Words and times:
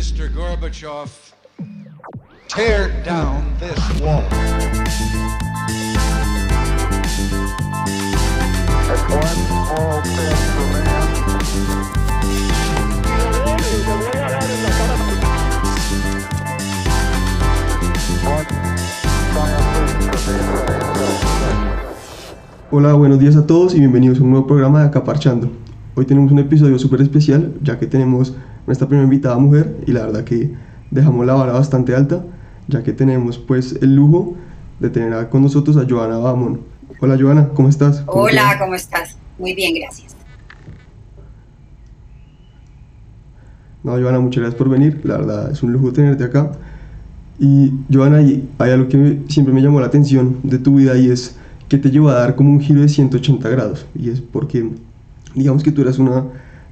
Mr. 0.00 0.32
Gorbachev, 0.32 1.10
tear 2.48 2.88
down 3.04 3.54
this 3.58 4.00
wall. 4.00 4.24
Hola, 22.70 22.94
buenos 22.94 23.18
días 23.18 23.36
a 23.36 23.46
todos 23.46 23.74
y 23.74 23.80
bienvenidos 23.80 24.18
a 24.18 24.22
un 24.22 24.30
nuevo 24.30 24.46
programa 24.46 24.80
de 24.80 24.86
Acaparchando. 24.86 25.50
Hoy 25.94 26.06
tenemos 26.06 26.32
un 26.32 26.38
episodio 26.38 26.78
súper 26.78 27.02
especial, 27.02 27.52
ya 27.60 27.78
que 27.78 27.86
tenemos 27.86 28.34
nuestra 28.66 28.86
primera 28.88 29.04
invitada 29.04 29.38
mujer 29.38 29.76
y 29.86 29.92
la 29.92 30.06
verdad 30.06 30.24
que 30.24 30.54
dejamos 30.90 31.26
la 31.26 31.34
vara 31.34 31.52
bastante 31.52 31.94
alta, 31.94 32.24
ya 32.68 32.82
que 32.82 32.92
tenemos 32.92 33.38
pues 33.38 33.76
el 33.80 33.94
lujo 33.94 34.36
de 34.78 34.90
tener 34.90 35.28
con 35.28 35.42
nosotros 35.42 35.76
a 35.76 35.86
Joana 35.88 36.18
Bamon. 36.18 36.60
Hola 37.00 37.16
Joana, 37.18 37.48
¿cómo 37.50 37.68
estás? 37.68 38.02
Hola, 38.06 38.56
¿cómo 38.58 38.74
estás? 38.74 39.16
Muy 39.38 39.54
bien, 39.54 39.74
gracias. 39.74 40.16
No, 43.82 43.92
Joana, 43.92 44.20
muchas 44.20 44.42
gracias 44.42 44.58
por 44.58 44.68
venir, 44.68 45.00
la 45.04 45.16
verdad 45.16 45.50
es 45.50 45.62
un 45.62 45.72
lujo 45.72 45.92
tenerte 45.92 46.24
acá. 46.24 46.52
Y 47.38 47.72
Joana, 47.90 48.18
hay 48.18 48.70
algo 48.70 48.88
que 48.88 49.22
siempre 49.28 49.54
me 49.54 49.62
llamó 49.62 49.80
la 49.80 49.86
atención 49.86 50.40
de 50.42 50.58
tu 50.58 50.74
vida 50.74 50.96
y 50.98 51.10
es 51.10 51.36
que 51.70 51.78
te 51.78 51.90
llevó 51.90 52.10
a 52.10 52.14
dar 52.14 52.36
como 52.36 52.50
un 52.50 52.60
giro 52.60 52.82
de 52.82 52.88
180 52.88 53.48
grados. 53.48 53.86
Y 53.94 54.10
es 54.10 54.20
porque, 54.20 54.70
digamos 55.34 55.62
que 55.62 55.72
tú 55.72 55.80
eras 55.80 55.98
una 55.98 56.24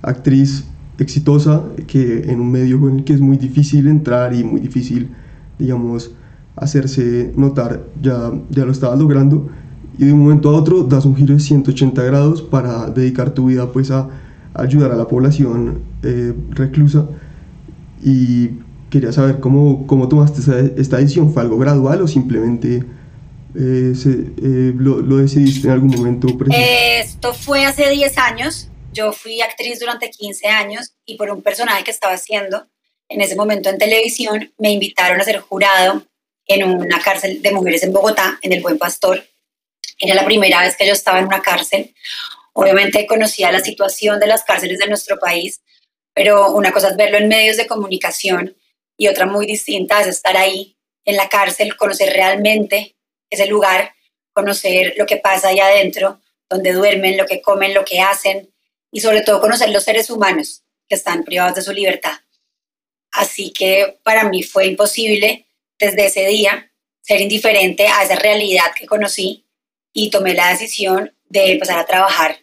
actriz 0.03 0.67
exitosa, 0.99 1.65
que 1.87 2.31
en 2.31 2.41
un 2.41 2.51
medio 2.51 2.77
en 2.89 2.99
el 2.99 3.05
que 3.05 3.13
es 3.13 3.21
muy 3.21 3.37
difícil 3.37 3.89
entrar 3.89 4.35
y 4.35 4.45
muy 4.45 4.61
difícil, 4.61 5.11
digamos, 5.59 6.13
hacerse 6.57 7.33
notar, 7.37 7.85
ya, 8.03 8.33
ya 8.51 8.65
lo 8.65 8.73
estabas 8.73 8.99
logrando. 8.99 9.49
Y 9.99 10.05
de 10.07 10.13
un 10.13 10.21
momento 10.21 10.51
a 10.51 10.53
otro 10.53 10.85
das 10.85 11.05
un 11.05 11.17
giro 11.17 11.35
de 11.35 11.41
180 11.41 12.03
grados 12.03 12.43
para 12.43 12.91
dedicar 12.91 13.31
tu 13.31 13.47
vida 13.47 13.71
pues 13.73 13.91
a, 13.91 14.09
ayudar 14.55 14.93
a 14.93 14.97
la 14.97 15.09
población 15.09 15.81
eh, 16.03 16.35
reclusa. 16.51 17.07
Y 18.03 18.51
quería 18.91 19.13
saber 19.13 19.41
cómo, 19.41 19.87
cómo 19.87 20.09
tomaste 20.09 20.41
esta, 20.41 20.61
esta 20.81 20.97
decisión. 20.99 21.33
¿Fue 21.33 21.43
algo 21.43 21.59
gradual 21.59 22.03
o 22.03 22.09
simplemente 22.09 22.85
eh, 23.55 23.93
eh, 24.05 24.75
lo, 24.77 25.17
decidiste 25.17 25.67
en 25.67 25.73
algún 25.75 25.91
momento? 25.91 26.29
Esto 26.51 27.35
fue 27.35 27.65
hace 27.65 27.91
10 27.91 28.19
años. 28.19 28.71
Yo 28.99 29.13
fui 29.13 29.41
actriz 29.43 29.79
durante 29.79 30.11
15 30.11 30.49
años 30.49 30.93
y 31.07 31.17
por 31.17 31.31
un 31.31 31.41
personaje 31.41 31.85
que 31.85 31.93
estaba 31.93 32.15
haciendo 32.15 32.67
en 33.09 33.21
ese 33.21 33.37
momento 33.37 33.71
en 33.71 33.79
televisión 33.79 34.53
me 34.59 34.73
invitaron 34.73 35.21
a 35.21 35.25
ser 35.25 35.39
jurado 35.39 36.05
en 36.49 36.65
una 36.65 37.01
cárcel 37.01 37.41
de 37.41 37.53
mujeres 37.53 37.85
en 37.85 37.93
Bogotá, 37.93 38.41
en 38.43 38.53
el 38.53 38.61
Buen 38.61 38.77
Pastor. 38.77 39.25
Era 40.01 40.17
la 40.17 40.25
primera 40.25 40.63
vez 40.63 40.77
que 40.77 40.85
yo 40.85 40.95
estaba 40.95 41.21
en 41.21 41.27
una 41.27 41.41
cárcel. 41.41 41.95
Obviamente 42.55 43.07
conocía 43.07 43.53
la 43.53 43.61
situación 43.61 44.19
de 44.19 44.27
las 44.27 44.43
cárceles 44.43 44.81
de 44.81 44.89
nuestro 44.89 45.17
país, 45.21 45.61
pero 46.13 46.51
una 46.51 46.73
cosa 46.73 46.89
es 46.89 46.97
verlo 46.97 47.19
en 47.19 47.29
medios 47.29 47.57
de 47.57 47.69
comunicación 47.69 48.57
y 48.97 49.07
otra 49.07 49.27
muy 49.27 49.47
distinta 49.47 50.01
es 50.01 50.09
estar 50.09 50.37
ahí 50.37 50.77
en 51.05 51.17
la 51.17 51.29
cárcel, 51.29 51.77
conocer 51.77 52.13
realmente 52.15 52.97
ese 53.31 53.47
lugar, 53.47 53.95
conocer 54.33 54.95
lo 54.97 55.07
que 55.07 55.19
pasa 55.19 55.51
ahí 55.51 55.61
adentro, 55.61 56.21
donde 56.51 56.73
duermen, 56.73 57.17
lo 57.17 57.27
que 57.27 57.41
comen, 57.41 57.75
lo 57.75 57.85
que 57.85 58.01
hacen 58.01 58.51
y 58.91 59.01
sobre 59.01 59.23
todo 59.23 59.41
conocer 59.41 59.71
los 59.71 59.85
seres 59.85 60.11
humanos 60.11 60.63
que 60.89 60.95
están 60.95 61.25
privados 61.25 61.55
de 61.55 61.63
su 61.63 61.73
libertad. 61.73 62.19
Así 63.13 63.53
que 63.53 63.99
para 64.03 64.29
mí 64.29 64.43
fue 64.43 64.67
imposible 64.67 65.47
desde 65.79 66.07
ese 66.07 66.27
día 66.27 66.71
ser 67.03 67.21
indiferente 67.21 67.87
a 67.87 68.03
esa 68.03 68.17
realidad 68.17 68.73
que 68.79 68.87
conocí 68.87 69.45
y 69.93 70.11
tomé 70.11 70.35
la 70.35 70.51
decisión 70.51 71.15
de 71.29 71.53
empezar 71.53 71.79
a 71.79 71.87
trabajar 71.87 72.39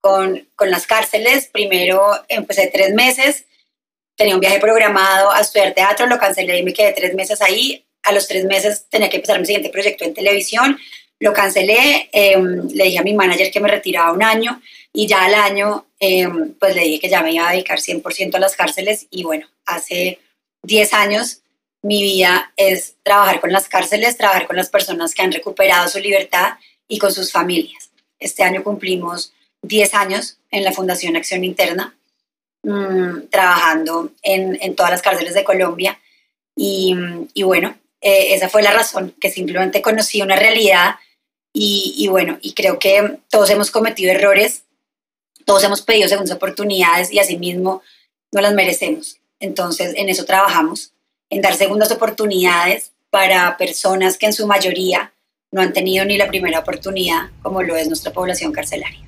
con, 0.00 0.48
con 0.56 0.70
las 0.70 0.86
cárceles. 0.86 1.48
Primero 1.52 2.02
empecé 2.28 2.68
tres 2.72 2.92
meses, 2.94 3.46
tenía 4.16 4.34
un 4.34 4.40
viaje 4.40 4.60
programado 4.60 5.30
a 5.30 5.40
estudiar 5.40 5.74
teatro, 5.74 6.06
lo 6.06 6.18
cancelé 6.18 6.58
y 6.58 6.62
me 6.64 6.72
quedé 6.72 6.92
tres 6.92 7.14
meses 7.14 7.40
ahí 7.40 7.86
a 8.02 8.12
los 8.12 8.26
tres 8.26 8.44
meses 8.44 8.86
tenía 8.88 9.08
que 9.08 9.16
empezar 9.16 9.38
mi 9.38 9.46
siguiente 9.46 9.70
proyecto 9.70 10.04
en 10.04 10.14
televisión, 10.14 10.78
lo 11.20 11.32
cancelé, 11.32 12.08
em, 12.12 12.68
le 12.72 12.84
dije 12.84 12.98
a 12.98 13.02
mi 13.02 13.14
manager 13.14 13.50
que 13.50 13.60
me 13.60 13.68
retiraba 13.68 14.12
un 14.12 14.22
año 14.22 14.60
y 14.92 15.06
ya 15.06 15.24
al 15.24 15.34
año 15.34 15.86
em, 15.98 16.54
pues 16.54 16.74
le 16.74 16.82
dije 16.82 17.00
que 17.00 17.08
ya 17.08 17.22
me 17.22 17.32
iba 17.32 17.48
a 17.48 17.52
dedicar 17.52 17.78
100% 17.78 18.34
a 18.34 18.38
las 18.38 18.56
cárceles 18.56 19.06
y 19.10 19.22
bueno, 19.22 19.46
hace 19.64 20.18
10 20.62 20.92
años 20.94 21.40
mi 21.82 22.02
vida 22.02 22.52
es 22.56 22.94
trabajar 23.02 23.40
con 23.40 23.52
las 23.52 23.68
cárceles, 23.68 24.16
trabajar 24.16 24.46
con 24.46 24.56
las 24.56 24.68
personas 24.68 25.14
que 25.14 25.22
han 25.22 25.32
recuperado 25.32 25.88
su 25.88 25.98
libertad 25.98 26.54
y 26.86 26.98
con 26.98 27.12
sus 27.12 27.32
familias. 27.32 27.90
Este 28.18 28.44
año 28.44 28.62
cumplimos 28.62 29.32
10 29.62 29.94
años 29.94 30.38
en 30.50 30.64
la 30.64 30.72
Fundación 30.72 31.16
Acción 31.16 31.42
Interna, 31.42 31.96
mm, 32.62 33.28
trabajando 33.30 34.12
en, 34.22 34.58
en, 34.60 34.76
todas 34.76 34.92
las 34.92 35.02
cárceles 35.02 35.34
de 35.34 35.42
Colombia 35.44 35.98
y, 36.54 36.94
y 37.34 37.42
bueno, 37.42 37.74
eh, 38.02 38.34
esa 38.34 38.48
fue 38.48 38.62
la 38.62 38.72
razón, 38.72 39.14
que 39.20 39.30
simplemente 39.30 39.80
conocí 39.80 40.20
una 40.22 40.34
realidad 40.34 40.96
y, 41.54 42.08
bueno, 42.08 42.38
y 42.40 42.54
creo 42.54 42.78
que 42.78 43.18
todos 43.30 43.50
hemos 43.50 43.70
cometido 43.70 44.10
errores, 44.10 44.64
todos 45.52 45.64
hemos 45.64 45.82
pedido 45.82 46.08
segundas 46.08 46.34
oportunidades 46.34 47.12
y 47.12 47.18
asimismo 47.18 47.82
no 48.32 48.40
las 48.40 48.54
merecemos. 48.54 49.18
Entonces, 49.38 49.92
en 49.98 50.08
eso 50.08 50.24
trabajamos, 50.24 50.94
en 51.28 51.42
dar 51.42 51.52
segundas 51.56 51.92
oportunidades 51.92 52.92
para 53.10 53.58
personas 53.58 54.16
que 54.16 54.24
en 54.24 54.32
su 54.32 54.46
mayoría 54.46 55.12
no 55.50 55.60
han 55.60 55.74
tenido 55.74 56.06
ni 56.06 56.16
la 56.16 56.28
primera 56.28 56.60
oportunidad, 56.60 57.28
como 57.42 57.62
lo 57.62 57.76
es 57.76 57.86
nuestra 57.86 58.14
población 58.14 58.50
carcelaria. 58.50 59.00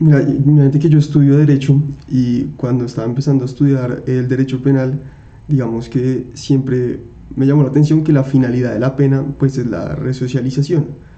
Mira, 0.00 0.22
imagínate 0.22 0.80
que 0.80 0.88
yo 0.88 0.98
estudio 0.98 1.36
Derecho 1.36 1.80
y 2.08 2.46
cuando 2.56 2.86
estaba 2.86 3.06
empezando 3.06 3.44
a 3.44 3.46
estudiar 3.46 4.02
el 4.08 4.26
Derecho 4.26 4.60
Penal, 4.60 5.00
digamos 5.46 5.88
que 5.88 6.26
siempre 6.34 6.98
me 7.36 7.46
llamó 7.46 7.62
la 7.62 7.68
atención 7.68 8.02
que 8.02 8.10
la 8.10 8.24
finalidad 8.24 8.72
de 8.72 8.80
la 8.80 8.96
pena 8.96 9.24
pues 9.38 9.56
es 9.58 9.66
la 9.68 9.94
resocialización. 9.94 11.08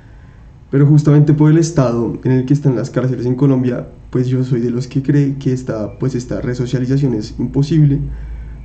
Pero 0.72 0.86
justamente 0.86 1.34
por 1.34 1.50
el 1.50 1.58
estado 1.58 2.18
en 2.24 2.32
el 2.32 2.46
que 2.46 2.54
están 2.54 2.76
las 2.76 2.88
cárceles 2.88 3.26
en 3.26 3.34
Colombia, 3.34 3.88
pues 4.08 4.28
yo 4.28 4.42
soy 4.42 4.60
de 4.60 4.70
los 4.70 4.88
que 4.88 5.02
cree 5.02 5.36
que 5.36 5.52
esta, 5.52 5.98
pues 5.98 6.14
esta 6.14 6.40
resocialización 6.40 7.12
es 7.12 7.34
imposible, 7.38 8.00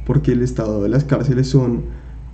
porque 0.05 0.31
el 0.31 0.41
estado 0.41 0.81
de 0.81 0.87
las 0.87 1.03
cárceles 1.03 1.49
son, 1.49 1.83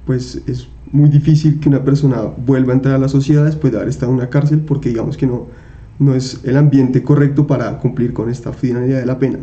pues 0.06 0.44
es 0.46 0.70
muy 0.92 1.10
difícil 1.10 1.60
que 1.60 1.70
una 1.70 1.84
persona 1.84 2.22
vuelva 2.22 2.72
a 2.72 2.76
entrar 2.76 2.94
a 2.94 2.98
la 3.00 3.08
sociedad 3.08 3.44
después 3.44 3.74
de 3.74 3.80
haber 3.80 3.90
estado 3.90 4.12
en 4.12 4.20
una 4.20 4.30
cárcel, 4.30 4.60
porque 4.60 4.90
digamos 4.90 5.18
que 5.18 5.26
no, 5.26 5.48
no 5.98 6.14
es 6.14 6.42
el 6.44 6.56
ambiente 6.56 7.02
correcto 7.02 7.48
para 7.48 7.80
cumplir 7.80 8.14
con 8.14 8.30
esta 8.30 8.54
finalidad 8.54 9.00
de 9.00 9.08
la 9.08 9.18
pena. 9.18 9.40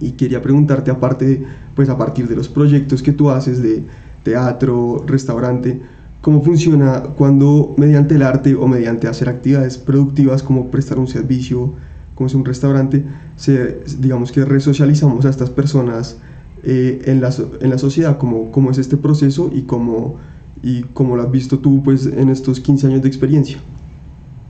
Y 0.00 0.12
quería 0.12 0.42
preguntarte, 0.42 0.90
aparte, 0.90 1.46
pues 1.76 1.88
a 1.88 1.96
partir 1.96 2.26
de 2.26 2.34
los 2.34 2.48
proyectos 2.48 3.04
que 3.04 3.12
tú 3.12 3.30
haces 3.30 3.62
de 3.62 3.84
teatro, 4.24 5.04
restaurante, 5.06 5.80
¿cómo 6.24 6.42
funciona 6.42 7.02
cuando 7.18 7.74
mediante 7.76 8.14
el 8.14 8.22
arte 8.22 8.54
o 8.54 8.66
mediante 8.66 9.08
hacer 9.08 9.28
actividades 9.28 9.76
productivas 9.76 10.42
como 10.42 10.70
prestar 10.70 10.98
un 10.98 11.06
servicio, 11.06 11.74
como 12.14 12.28
es 12.28 12.34
un 12.34 12.46
restaurante, 12.46 13.04
se, 13.36 13.82
digamos 13.98 14.32
que 14.32 14.42
resocializamos 14.42 15.26
a 15.26 15.28
estas 15.28 15.50
personas 15.50 16.16
eh, 16.62 17.02
en, 17.04 17.20
la, 17.20 17.30
en 17.60 17.68
la 17.68 17.76
sociedad? 17.76 18.16
¿Cómo, 18.16 18.50
¿Cómo 18.52 18.70
es 18.70 18.78
este 18.78 18.96
proceso 18.96 19.50
y 19.52 19.64
cómo, 19.64 20.18
y 20.62 20.84
cómo 20.94 21.14
lo 21.14 21.24
has 21.24 21.30
visto 21.30 21.58
tú 21.58 21.82
pues, 21.82 22.06
en 22.06 22.30
estos 22.30 22.58
15 22.58 22.86
años 22.86 23.02
de 23.02 23.08
experiencia? 23.08 23.58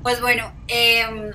Pues 0.05 0.21
bueno, 0.21 0.53
em, 0.69 1.33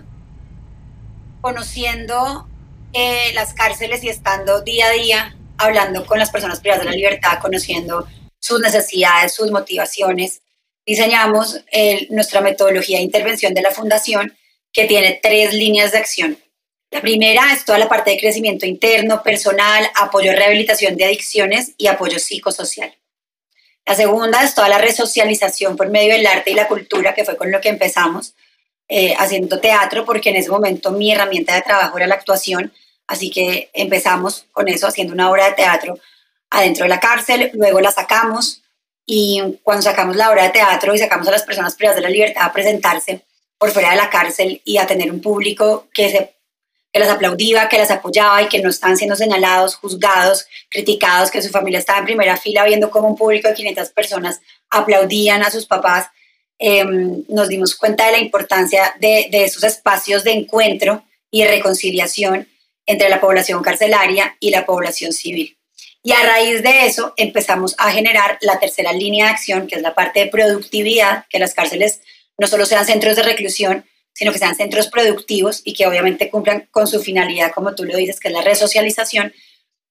conociendo 1.42 2.48
eh, 2.94 3.34
las 3.36 3.54
cárceles 3.54 4.06
y 4.06 4.08
estando 4.08 4.62
día 4.62 4.86
a 4.86 4.92
día 4.92 5.36
hablando 5.58 6.06
con 6.06 6.18
las 6.18 6.30
personas 6.32 6.62
privadas 6.62 6.86
de 6.86 6.92
la 6.92 6.96
libertad, 6.96 7.40
conociendo 7.42 8.08
sus 8.40 8.60
necesidades, 8.60 9.34
sus 9.34 9.52
motivaciones, 9.52 10.42
diseñamos 10.86 11.62
nuestra 12.10 12.42
metodología 12.42 12.98
de 12.98 13.04
intervención 13.04 13.54
de 13.54 13.62
la 13.62 13.72
fundación 13.72 14.36
que 14.74 14.86
tiene 14.86 15.20
tres 15.22 15.54
líneas 15.54 15.92
de 15.92 16.00
acción. 16.00 16.38
La 16.92 17.02
primera 17.02 17.54
es 17.54 17.66
toda 17.66 17.78
la 17.78 17.88
parte 17.88 18.12
de 18.12 18.20
crecimiento 18.20 18.66
interno, 18.66 19.22
personal, 19.22 19.90
apoyo 19.96 20.32
rehabilitación 20.34 20.98
de 20.98 21.06
adicciones 21.06 21.74
y 21.78 21.88
apoyo 21.88 22.18
psicosocial. 22.18 22.96
La 23.86 23.96
segunda 23.96 24.44
es 24.44 24.56
toda 24.56 24.70
la 24.70 24.80
resocialización 24.80 25.76
por 25.76 25.90
medio 25.90 26.14
del 26.14 26.26
arte 26.26 26.52
y 26.52 26.56
la 26.56 26.68
cultura, 26.68 27.14
que 27.14 27.26
fue 27.26 27.38
con 27.38 27.52
lo 27.52 27.62
que 27.62 27.70
empezamos, 27.70 28.34
eh, 28.88 29.14
haciendo 29.20 29.60
teatro 29.60 30.04
porque 30.04 30.30
en 30.32 30.38
ese 30.38 30.50
momento 30.50 30.92
mi 30.92 31.12
herramienta 31.12 31.54
de 31.54 31.62
trabajo 31.62 31.98
era 31.98 32.08
la 32.08 32.16
actuación, 32.16 32.74
así 33.06 33.30
que 33.30 33.70
empezamos 33.74 34.46
con 34.52 34.68
eso, 34.68 34.88
haciendo 34.88 35.14
una 35.14 35.30
obra 35.30 35.46
de 35.46 35.54
teatro 35.54 36.00
adentro 36.50 36.84
de 36.84 36.90
la 36.90 37.00
cárcel, 37.00 37.52
luego 37.54 37.80
la 37.80 37.92
sacamos 37.92 38.62
y 39.06 39.42
cuando 39.64 39.84
sacamos 39.84 40.16
la 40.16 40.30
obra 40.30 40.44
de 40.44 40.50
teatro 40.50 40.94
y 40.94 41.00
sacamos 41.00 41.28
a 41.28 41.32
las 41.32 41.44
personas 41.44 41.76
privadas 41.76 41.98
de 41.98 42.04
la 42.04 42.10
libertad 42.10 42.44
a 42.46 42.54
presentarse 42.54 43.24
por 43.58 43.72
fuera 43.72 43.92
de 43.92 43.98
la 43.98 44.10
cárcel 44.10 44.62
y 44.64 44.78
a 44.78 44.88
tener 44.88 45.12
un 45.12 45.22
público 45.22 45.88
que 45.94 46.10
se 46.10 46.36
que 46.92 47.00
las 47.00 47.10
aplaudía, 47.10 47.70
que 47.70 47.78
las 47.78 47.92
apoyaba 47.92 48.42
y 48.42 48.48
que 48.48 48.62
no 48.62 48.70
estaban 48.70 48.98
siendo 48.98 49.16
señalados, 49.16 49.76
juzgados, 49.76 50.48
criticados, 50.70 51.30
que 51.30 51.42
su 51.42 51.50
familia 51.50 51.80
estaba 51.80 52.00
en 52.00 52.06
primera 52.06 52.36
fila 52.36 52.66
viendo 52.66 52.90
cómo 52.90 53.10
un 53.10 53.16
público 53.16 53.48
de 53.48 53.54
500 53.54 53.90
personas 53.90 54.42
aplaudían 54.72 55.44
a 55.44 55.52
sus 55.52 55.68
papás. 55.68 56.08
Em, 56.58 57.24
nos 57.30 57.48
dimos 57.48 57.76
cuenta 57.76 58.08
de 58.08 58.14
la 58.14 58.18
importancia 58.18 58.96
de, 59.00 59.28
de 59.32 59.44
esos 59.44 59.64
espacios 59.64 60.24
de 60.24 60.32
encuentro 60.32 61.04
y 61.30 61.44
de 61.44 61.50
reconciliación 61.50 62.48
entre 62.88 63.08
la 63.08 63.22
población 63.22 63.62
carcelaria 63.62 64.36
y 64.40 64.50
la 64.50 64.66
población 64.66 65.14
civil. 65.14 65.59
Y 66.02 66.14
a 66.14 66.24
raíz 66.24 66.64
de 66.64 66.86
eso 66.86 67.14
empezamos 67.18 67.76
a 67.78 67.92
generar 67.92 68.38
la 68.42 68.60
tercera 68.60 68.94
línea 68.94 69.26
de 69.26 69.32
acción, 69.32 69.68
que 69.68 69.76
es 69.76 69.82
la 69.82 69.94
parte 69.94 70.22
de 70.22 70.28
productividad, 70.28 71.26
que 71.30 71.40
las 71.40 71.54
cárceles 71.54 72.02
no 72.38 72.48
solo 72.48 72.66
sean 72.66 72.86
centros 72.86 73.18
de 73.18 73.24
reclusión, 73.24 73.86
sino 74.14 74.32
que 74.32 74.40
sean 74.40 74.56
centros 74.56 74.88
productivos 74.88 75.62
y 75.64 75.74
que 75.74 75.88
obviamente 75.88 76.30
cumplan 76.30 76.68
con 76.72 76.88
su 76.88 77.02
finalidad, 77.02 77.52
como 77.54 77.76
tú 77.76 77.84
lo 77.84 77.98
dices, 77.98 78.20
que 78.20 78.30
es 78.30 78.34
la 78.34 78.42
resocialización. 78.42 79.34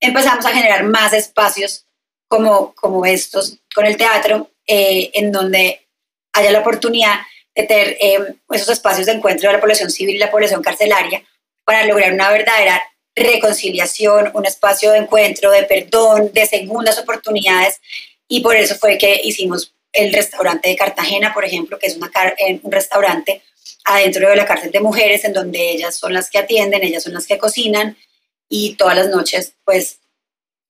Empezamos 0.00 0.44
a 0.46 0.50
generar 0.55 0.84
más 0.84 1.12
espacios 1.12 1.84
como, 2.26 2.75
como 2.75 3.05
estos 3.05 3.58
con 3.75 3.87
el 3.87 3.96
teatro, 3.96 4.50
eh, 4.66 5.10
en 5.14 5.32
donde 5.32 5.87
haya 6.32 6.50
la 6.50 6.60
oportunidad 6.60 7.20
de 7.55 7.64
tener 7.64 7.96
eh, 8.00 8.34
esos 8.50 8.69
espacios 8.70 9.06
de 9.06 9.12
encuentro 9.12 9.49
de 9.49 9.55
la 9.55 9.60
población 9.60 9.90
civil 9.90 10.16
y 10.16 10.19
la 10.19 10.31
población 10.31 10.62
carcelaria 10.62 11.22
para 11.64 11.84
lograr 11.84 12.12
una 12.12 12.31
verdadera 12.31 12.82
reconciliación, 13.19 14.31
un 14.35 14.47
espacio 14.47 14.93
de 14.93 14.99
encuentro, 14.99 15.50
de 15.50 15.65
perdón, 15.65 16.31
de 16.32 16.47
segundas 16.47 16.99
oportunidades. 16.99 17.81
Y 18.29 18.41
por 18.41 18.56
eso 18.56 18.75
fue 18.76 18.99
que 18.99 19.20
hicimos 19.25 19.75
el 19.93 20.12
restaurante 20.12 20.69
de 20.69 20.76
Cartagena, 20.76 21.32
por 21.32 21.44
ejemplo, 21.44 21.79
que 21.79 21.87
es 21.87 21.97
un 21.97 22.73
restaurante 22.73 23.43
adentro 23.85 24.29
de 24.29 24.37
la 24.37 24.47
cárcel 24.47 24.70
de 24.70 24.81
mujeres, 24.81 25.25
en 25.25 25.32
donde 25.32 25.70
ellas 25.70 25.97
son 25.97 26.12
las 26.12 26.31
que 26.31 26.38
atienden, 26.38 26.82
ellas 26.82 27.03
son 27.03 27.15
las 27.15 27.26
que 27.26 27.38
cocinan 27.38 27.97
y 28.49 28.75
todas 28.76 28.97
las 28.97 29.09
noches 29.09 29.55
pues 29.65 29.99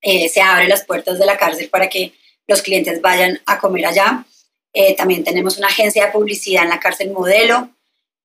eh, 0.01 0.29
se 0.29 0.41
abren 0.41 0.69
las 0.69 0.85
puertas 0.85 1.19
de 1.19 1.27
la 1.27 1.37
cárcel 1.37 1.69
para 1.69 1.89
que 1.89 2.13
los 2.47 2.63
clientes 2.63 3.01
vayan 3.01 3.41
a 3.47 3.59
comer 3.59 3.87
allá. 3.87 4.25
Eh, 4.73 4.95
también 4.95 5.25
tenemos 5.25 5.59
una 5.59 5.69
agencia 5.69 6.07
de 6.07 6.13
publicidad 6.13 6.65
en 6.65 6.71
la 6.71 6.81
cárcel 6.81 7.11
modelo, 7.11 7.71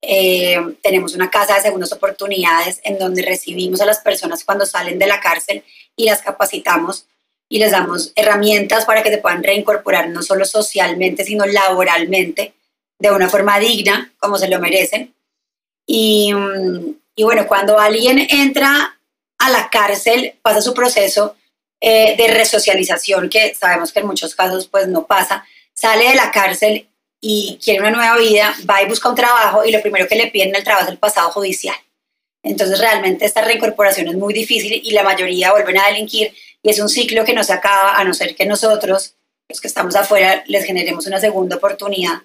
eh, 0.06 0.58
tenemos 0.82 1.16
una 1.16 1.32
casa 1.32 1.56
de 1.56 1.62
segundas 1.62 1.94
oportunidades 1.94 2.82
en 2.84 3.00
donde 3.00 3.22
recibimos 3.22 3.80
a 3.80 3.86
las 3.86 4.00
personas 4.00 4.44
cuando 4.44 4.66
salen 4.66 5.00
de 5.00 5.08
la 5.08 5.22
cárcel 5.22 5.64
y 5.96 6.06
las 6.06 6.22
capacitamos 6.22 7.06
y 7.48 7.60
les 7.60 7.72
damos 7.72 8.12
herramientas 8.16 8.84
para 8.84 9.02
que 9.02 9.12
se 9.12 9.20
puedan 9.20 9.44
reincorporar 9.44 10.10
no 10.10 10.22
solo 10.22 10.44
socialmente, 10.44 11.24
sino 11.24 11.46
laboralmente 11.46 12.54
de 13.00 13.12
una 13.12 13.30
forma 13.30 13.60
digna, 13.60 14.12
como 14.18 14.38
se 14.38 14.50
lo 14.50 14.60
merecen. 14.60 15.14
Y, 15.86 16.34
y 17.16 17.24
bueno, 17.24 17.48
cuando 17.48 17.80
alguien 17.80 18.28
entra 18.30 18.98
a 19.38 19.50
la 19.50 19.70
cárcel, 19.70 20.36
pasa 20.42 20.62
su 20.62 20.74
proceso 20.74 21.36
eh, 21.80 22.16
de 22.18 22.28
resocialización, 22.28 23.30
que 23.30 23.54
sabemos 23.56 23.94
que 23.94 24.00
en 24.00 24.08
muchos 24.08 24.36
casos 24.36 24.68
pues 24.68 24.88
no 24.88 25.06
pasa, 25.06 25.46
sale 25.74 26.10
de 26.10 26.16
la 26.16 26.32
cárcel 26.32 26.88
y 27.26 27.58
quiere 27.64 27.80
una 27.80 27.90
nueva 27.90 28.18
vida, 28.18 28.54
va 28.70 28.82
y 28.82 28.86
busca 28.86 29.08
un 29.08 29.16
trabajo 29.16 29.64
y 29.64 29.72
lo 29.72 29.82
primero 29.82 30.10
que 30.10 30.16
le 30.16 30.28
piden 30.28 30.50
en 30.50 30.58
el 30.58 30.64
trabajo 30.66 30.88
es 30.88 30.92
el 30.92 30.98
pasado 30.98 31.32
judicial. 31.32 31.76
Entonces 32.44 32.78
realmente 32.80 33.24
esta 33.24 33.42
reincorporación 33.42 34.10
es 34.10 34.16
muy 34.16 34.34
difícil 34.34 34.74
y 34.84 34.92
la 34.92 35.04
mayoría 35.04 35.54
vuelven 35.54 35.78
a 35.78 35.88
delinquir 35.88 36.34
y 36.62 36.70
es 36.70 36.80
un 36.80 36.90
ciclo 36.90 37.24
que 37.24 37.34
no 37.34 37.46
se 37.46 37.54
acaba 37.54 37.96
a 37.96 38.04
no 38.04 38.14
ser 38.14 38.36
que 38.36 38.46
nosotros, 38.46 39.16
los 39.48 39.62
que 39.62 39.70
estamos 39.70 39.96
afuera, 39.96 40.44
les 40.48 40.66
generemos 40.66 41.08
una 41.08 41.22
segunda 41.22 41.56
oportunidad. 41.56 42.24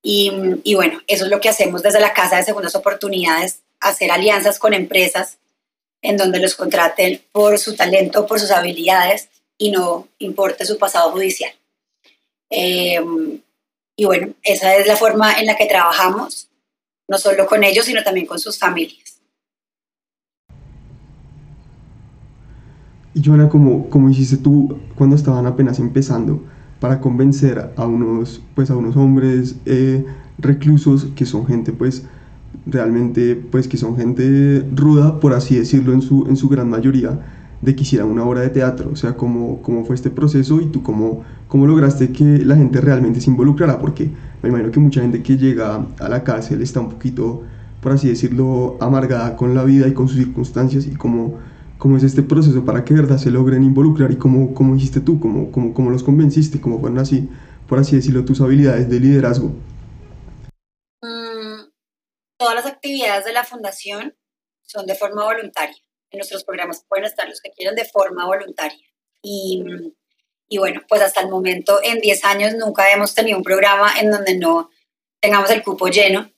Y, 0.00 0.30
bueno, 0.76 1.02
eso 1.08 1.24
es 1.24 1.30
lo 1.30 1.40
que 1.40 1.48
hacemos 1.48 1.82
desde 1.82 1.98
la 1.98 2.12
Casa 2.12 2.36
de 2.36 2.44
Segundas 2.44 2.76
Oportunidades, 2.76 3.62
hacer 3.80 4.12
alianzas 4.12 4.60
con 4.60 4.74
empresas 4.74 5.38
en 6.02 6.16
donde 6.16 6.38
los 6.38 6.54
contraten 6.54 7.20
por 7.32 7.58
su 7.58 7.74
talento, 7.74 8.28
por 8.28 8.38
sus 8.38 8.52
habilidades 8.52 9.28
y 9.58 9.72
no 9.72 10.06
importe 10.20 10.64
su 10.64 10.78
pasado 10.78 11.10
judicial. 11.10 11.52
Eh, 12.48 13.00
y 14.00 14.06
bueno, 14.06 14.28
esa 14.42 14.76
es 14.76 14.86
la 14.86 14.96
forma 14.96 15.34
en 15.34 15.44
la 15.44 15.58
que 15.58 15.66
trabajamos, 15.66 16.48
no 17.06 17.18
solo 17.18 17.46
con 17.46 17.62
ellos, 17.62 17.84
sino 17.84 18.02
también 18.02 18.24
con 18.24 18.38
sus 18.38 18.58
familias. 18.58 19.20
Y 23.12 23.22
Joana, 23.22 23.50
¿cómo, 23.50 23.90
cómo 23.90 24.08
hiciste 24.08 24.38
tú 24.38 24.80
cuando 24.94 25.16
estaban 25.16 25.44
apenas 25.44 25.78
empezando 25.80 26.42
para 26.80 26.98
convencer 26.98 27.74
a 27.76 27.84
unos, 27.84 28.40
pues, 28.54 28.70
a 28.70 28.76
unos 28.76 28.96
hombres 28.96 29.56
eh, 29.66 30.06
reclusos 30.38 31.08
que 31.14 31.26
son 31.26 31.46
gente, 31.46 31.72
pues, 31.72 32.06
realmente, 32.64 33.36
pues, 33.36 33.68
que 33.68 33.76
son 33.76 33.98
gente 33.98 34.64
ruda, 34.74 35.20
por 35.20 35.34
así 35.34 35.58
decirlo, 35.58 35.92
en 35.92 36.00
su, 36.00 36.26
en 36.26 36.38
su 36.38 36.48
gran 36.48 36.70
mayoría, 36.70 37.20
de 37.60 37.76
que 37.76 37.82
hicieran 37.82 38.08
una 38.08 38.24
obra 38.24 38.40
de 38.40 38.48
teatro? 38.48 38.88
O 38.90 38.96
sea, 38.96 39.14
¿cómo, 39.18 39.60
cómo 39.60 39.84
fue 39.84 39.94
este 39.94 40.08
proceso 40.08 40.58
y 40.62 40.68
tú 40.68 40.82
cómo, 40.82 41.22
cómo 41.50 41.66
lograste 41.66 42.12
que 42.12 42.24
la 42.24 42.56
gente 42.56 42.80
realmente 42.80 43.20
se 43.20 43.28
involucrara? 43.28 43.78
Porque 43.78 44.08
me 44.40 44.48
imagino 44.48 44.70
que 44.70 44.80
mucha 44.80 45.02
gente 45.02 45.22
que 45.22 45.36
llega 45.36 45.84
a 45.98 46.08
la 46.08 46.24
cárcel 46.24 46.62
está 46.62 46.80
un 46.80 46.90
poquito, 46.90 47.42
por 47.82 47.92
así 47.92 48.08
decirlo, 48.08 48.78
amargada 48.80 49.36
con 49.36 49.54
la 49.54 49.64
vida 49.64 49.86
y 49.86 49.92
con 49.92 50.08
sus 50.08 50.16
circunstancias 50.16 50.86
y 50.86 50.94
cómo, 50.94 51.38
cómo 51.76 51.98
es 51.98 52.04
este 52.04 52.22
proceso 52.22 52.64
para 52.64 52.84
que 52.84 52.94
de 52.94 53.02
verdad 53.02 53.18
se 53.18 53.30
logren 53.30 53.62
involucrar 53.64 54.10
y 54.12 54.16
cómo, 54.16 54.54
cómo 54.54 54.76
hiciste 54.76 55.00
tú, 55.00 55.20
cómo, 55.20 55.50
cómo, 55.50 55.74
cómo 55.74 55.90
los 55.90 56.02
convenciste, 56.02 56.60
cómo 56.60 56.80
fueron 56.80 56.98
así, 56.98 57.28
por 57.68 57.80
así 57.80 57.96
decirlo, 57.96 58.24
tus 58.24 58.40
habilidades 58.40 58.88
de 58.88 59.00
liderazgo. 59.00 59.48
Mm, 61.02 61.68
todas 62.38 62.54
las 62.54 62.66
actividades 62.66 63.24
de 63.24 63.32
la 63.32 63.44
fundación 63.44 64.14
son 64.62 64.86
de 64.86 64.94
forma 64.94 65.24
voluntaria 65.24 65.76
en 66.10 66.18
nuestros 66.18 66.44
programas 66.44 66.84
pueden 66.88 67.04
estar 67.04 67.28
los 67.28 67.40
que 67.40 67.50
quieran 67.50 67.74
de 67.74 67.84
forma 67.84 68.26
voluntaria. 68.26 68.86
Y, 69.22 69.62
y 70.52 70.58
bueno, 70.58 70.82
pues 70.88 71.00
hasta 71.00 71.20
el 71.20 71.28
momento, 71.28 71.80
en 71.80 72.00
10 72.00 72.24
años, 72.24 72.54
nunca 72.56 72.90
hemos 72.92 73.14
tenido 73.14 73.38
un 73.38 73.44
programa 73.44 73.94
en 74.00 74.10
donde 74.10 74.36
no 74.36 74.68
tengamos 75.20 75.48
el 75.50 75.62
cupo 75.62 75.86
lleno. 75.86 76.28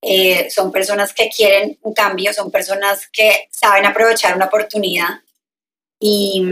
Eh, 0.00 0.48
son 0.50 0.72
personas 0.72 1.12
que 1.12 1.28
quieren 1.28 1.78
un 1.82 1.92
cambio, 1.92 2.32
son 2.32 2.50
personas 2.50 3.06
que 3.12 3.48
saben 3.50 3.84
aprovechar 3.84 4.34
una 4.34 4.46
oportunidad 4.46 5.20
y, 6.00 6.42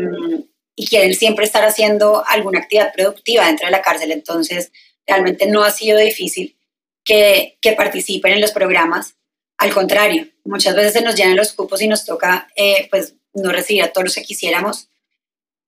quieren 0.91 1.15
siempre 1.15 1.47
estar 1.47 1.65
haciendo 1.65 2.23
alguna 2.27 2.59
actividad 2.59 2.93
productiva 2.93 3.47
dentro 3.47 3.67
de 3.67 3.73
la 3.73 3.81
cárcel. 3.81 4.13
Entonces, 4.13 4.71
realmente 5.07 5.47
no 5.47 5.65
ha 5.65 5.71
sido 5.71 5.99
difícil 5.99 6.59
que, 7.03 7.57
que 7.63 7.73
participen 7.73 8.33
en 8.33 8.43
los 8.43 8.53
programas. 8.53 9.15
Al 9.57 9.73
contrario, 9.73 10.29
muchas 10.45 10.75
veces 10.77 10.93
se 10.93 11.01
nos 11.01 11.15
llenan 11.15 11.37
los 11.37 11.55
cupos 11.55 11.81
y 11.81 11.89
nos 11.89 12.05
toca 12.05 12.49
eh, 12.57 12.89
pues 12.91 13.15
no 13.33 13.53
recibir 13.53 13.85
a 13.85 13.93
todos 13.93 14.05
los 14.05 14.15
que 14.15 14.23
quisiéramos. 14.23 14.91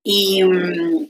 Y, 0.08 0.40
mm, 0.44 1.08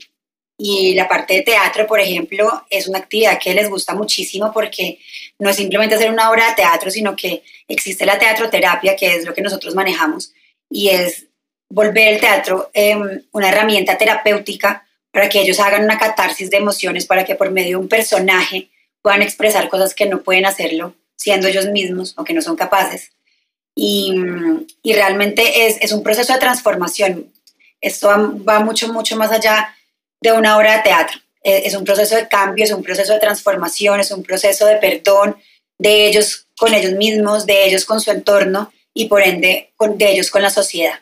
y 0.57 0.95
la 0.95 1.07
parte 1.07 1.35
de 1.35 1.41
teatro, 1.43 1.85
por 1.85 1.99
ejemplo, 1.99 2.65
es 2.67 2.87
una 2.87 2.97
actividad 2.97 3.39
que 3.39 3.53
les 3.53 3.69
gusta 3.69 3.93
muchísimo 3.93 4.51
porque 4.51 4.97
no 5.37 5.51
es 5.51 5.55
simplemente 5.55 5.93
hacer 5.93 6.09
una 6.09 6.31
obra 6.31 6.49
de 6.49 6.55
teatro, 6.55 6.89
sino 6.89 7.15
que 7.15 7.43
existe 7.67 8.07
la 8.07 8.17
teatroterapia, 8.17 8.95
que 8.95 9.15
es 9.15 9.25
lo 9.25 9.35
que 9.35 9.43
nosotros 9.43 9.75
manejamos, 9.75 10.33
y 10.67 10.89
es 10.89 11.27
volver 11.69 12.15
el 12.15 12.19
teatro 12.19 12.71
em, 12.73 13.21
una 13.33 13.49
herramienta 13.49 13.99
terapéutica 13.99 14.87
para 15.11 15.29
que 15.29 15.41
ellos 15.41 15.59
hagan 15.59 15.83
una 15.83 15.99
catarsis 15.99 16.49
de 16.49 16.57
emociones, 16.57 17.05
para 17.05 17.23
que 17.23 17.35
por 17.35 17.51
medio 17.51 17.77
de 17.77 17.83
un 17.83 17.89
personaje 17.89 18.69
puedan 19.03 19.21
expresar 19.21 19.69
cosas 19.69 19.93
que 19.93 20.07
no 20.07 20.23
pueden 20.23 20.47
hacerlo 20.47 20.95
siendo 21.15 21.47
ellos 21.47 21.67
mismos 21.67 22.15
o 22.17 22.23
que 22.23 22.33
no 22.33 22.41
son 22.41 22.55
capaces. 22.55 23.11
Y, 23.75 24.11
y 24.81 24.93
realmente 24.93 25.67
es, 25.67 25.77
es, 25.81 25.91
un 25.91 26.01
proceso 26.01 26.33
de 26.33 26.39
transformación. 26.39 27.31
Esto 27.81 28.09
va, 28.47 28.59
mucho, 28.59 28.91
mucho 28.91 29.15
más 29.15 29.31
allá 29.31 29.75
de 30.21 30.31
una 30.31 30.57
obra 30.57 30.77
de 30.77 30.83
teatro. 30.83 31.19
Es, 31.41 31.67
es 31.67 31.75
un 31.75 31.85
proceso 31.85 32.15
de 32.15 32.27
cambio, 32.27 32.65
es 32.65 32.71
un 32.71 32.83
proceso 32.83 33.13
de 33.13 33.19
transformación, 33.19 33.99
es 33.99 34.11
un 34.11 34.23
proceso 34.23 34.65
de 34.65 34.77
perdón 34.77 35.37
de 35.77 36.07
ellos 36.07 36.47
con 36.57 36.73
ellos 36.73 36.93
mismos, 36.93 37.45
de 37.45 37.65
ellos 37.65 37.85
con 37.85 38.01
su 38.01 38.11
entorno 38.11 38.71
y 38.93 39.05
por 39.07 39.21
ende 39.21 39.71
de 39.79 40.11
ellos 40.11 40.31
con 40.31 40.41
la 40.41 40.49
sociedad. 40.49 40.99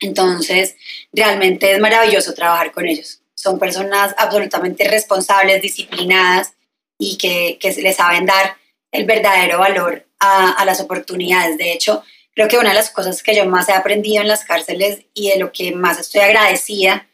Entonces, 0.00 0.76
realmente 1.12 1.72
es 1.72 1.80
maravilloso 1.80 2.34
trabajar 2.34 2.72
con 2.72 2.86
ellos. 2.86 3.20
Son 3.34 3.58
personas 3.58 4.14
absolutamente 4.18 4.86
responsables, 4.88 5.62
disciplinadas 5.62 6.52
y 6.98 7.16
que, 7.16 7.58
que 7.58 7.72
le 7.80 7.92
saben 7.92 8.26
dar 8.26 8.56
el 8.92 9.06
verdadero 9.06 9.58
valor 9.58 10.06
a, 10.20 10.64
las 10.64 10.80
oportunidades. 10.80 11.58
De 11.58 11.72
hecho, 11.72 12.02
creo 12.34 12.48
que 12.48 12.58
una 12.58 12.70
de 12.70 12.74
las 12.74 12.90
cosas 12.90 13.22
que 13.22 13.34
yo 13.34 13.46
más 13.46 13.68
he 13.68 13.72
aprendido 13.72 14.20
en 14.20 14.28
las 14.28 14.44
cárceles 14.44 15.04
y 15.14 15.30
de 15.30 15.38
lo 15.38 15.52
que 15.52 15.74
más 15.74 15.98
estoy 15.98 16.22
agradecida 16.22 17.06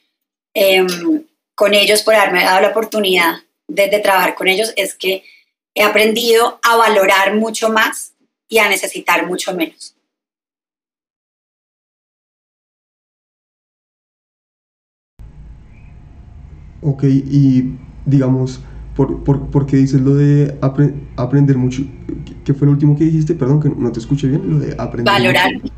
em, 0.55 1.25
con 1.55 1.75
ellos 1.75 2.03
por 2.03 2.15
haberme 2.15 2.45
dado 2.45 2.63
la 2.63 2.69
oportunidad 2.69 3.43
de, 3.69 3.89
de, 3.89 4.01
trabajar 4.01 4.35
con 4.35 4.49
ellos 4.49 4.73
es 4.77 4.95
que 4.95 5.23
he 5.75 5.83
aprendido 5.83 6.59
a 6.63 6.77
valorar 6.77 7.35
mucho 7.35 7.69
más 7.69 8.15
y 8.49 8.59
a 8.59 8.69
necesitar 8.69 9.27
mucho 9.27 9.55
menos. 9.55 9.95
Ok, 16.83 17.05
y 17.05 17.77
digamos, 18.07 18.61
por, 18.97 19.25
por, 19.25 19.51
porque 19.51 19.77
dices 19.77 20.01
lo 20.01 20.15
de 20.15 20.61
apre- 20.61 20.95
aprender 21.17 21.57
mucho. 21.57 21.83
¿Qué 22.45 22.55
fue 22.55 22.67
lo 22.67 22.73
último 22.73 22.97
que 22.97 23.05
dijiste? 23.05 23.35
Perdón, 23.35 23.61
que 23.61 23.69
no 23.69 23.91
te 23.93 24.01
escuché 24.01 24.27
bien. 24.29 24.43
Lo 24.51 24.59
de 24.59 24.75
aprender. 24.79 25.13
Valorar, 25.13 25.53
mucho. 25.55 25.75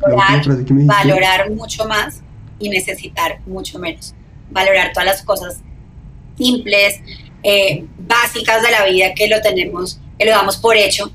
Valorar, 0.00 0.64
que 0.64 0.74
me 0.74 0.84
valorar 0.84 1.50
mucho 1.50 1.86
más 1.86 2.22
y 2.58 2.68
necesitar 2.68 3.40
mucho 3.46 3.78
menos. 3.78 4.14
Valorar 4.50 4.92
todas 4.92 5.06
las 5.06 5.22
cosas 5.22 5.60
simples, 6.36 7.00
eh, 7.42 7.84
básicas 7.98 8.62
de 8.62 8.70
la 8.70 8.84
vida 8.86 9.14
que 9.14 9.28
lo 9.28 9.40
tenemos, 9.40 10.00
que 10.18 10.24
lo 10.24 10.32
damos 10.32 10.56
por 10.56 10.76
hecho 10.76 11.10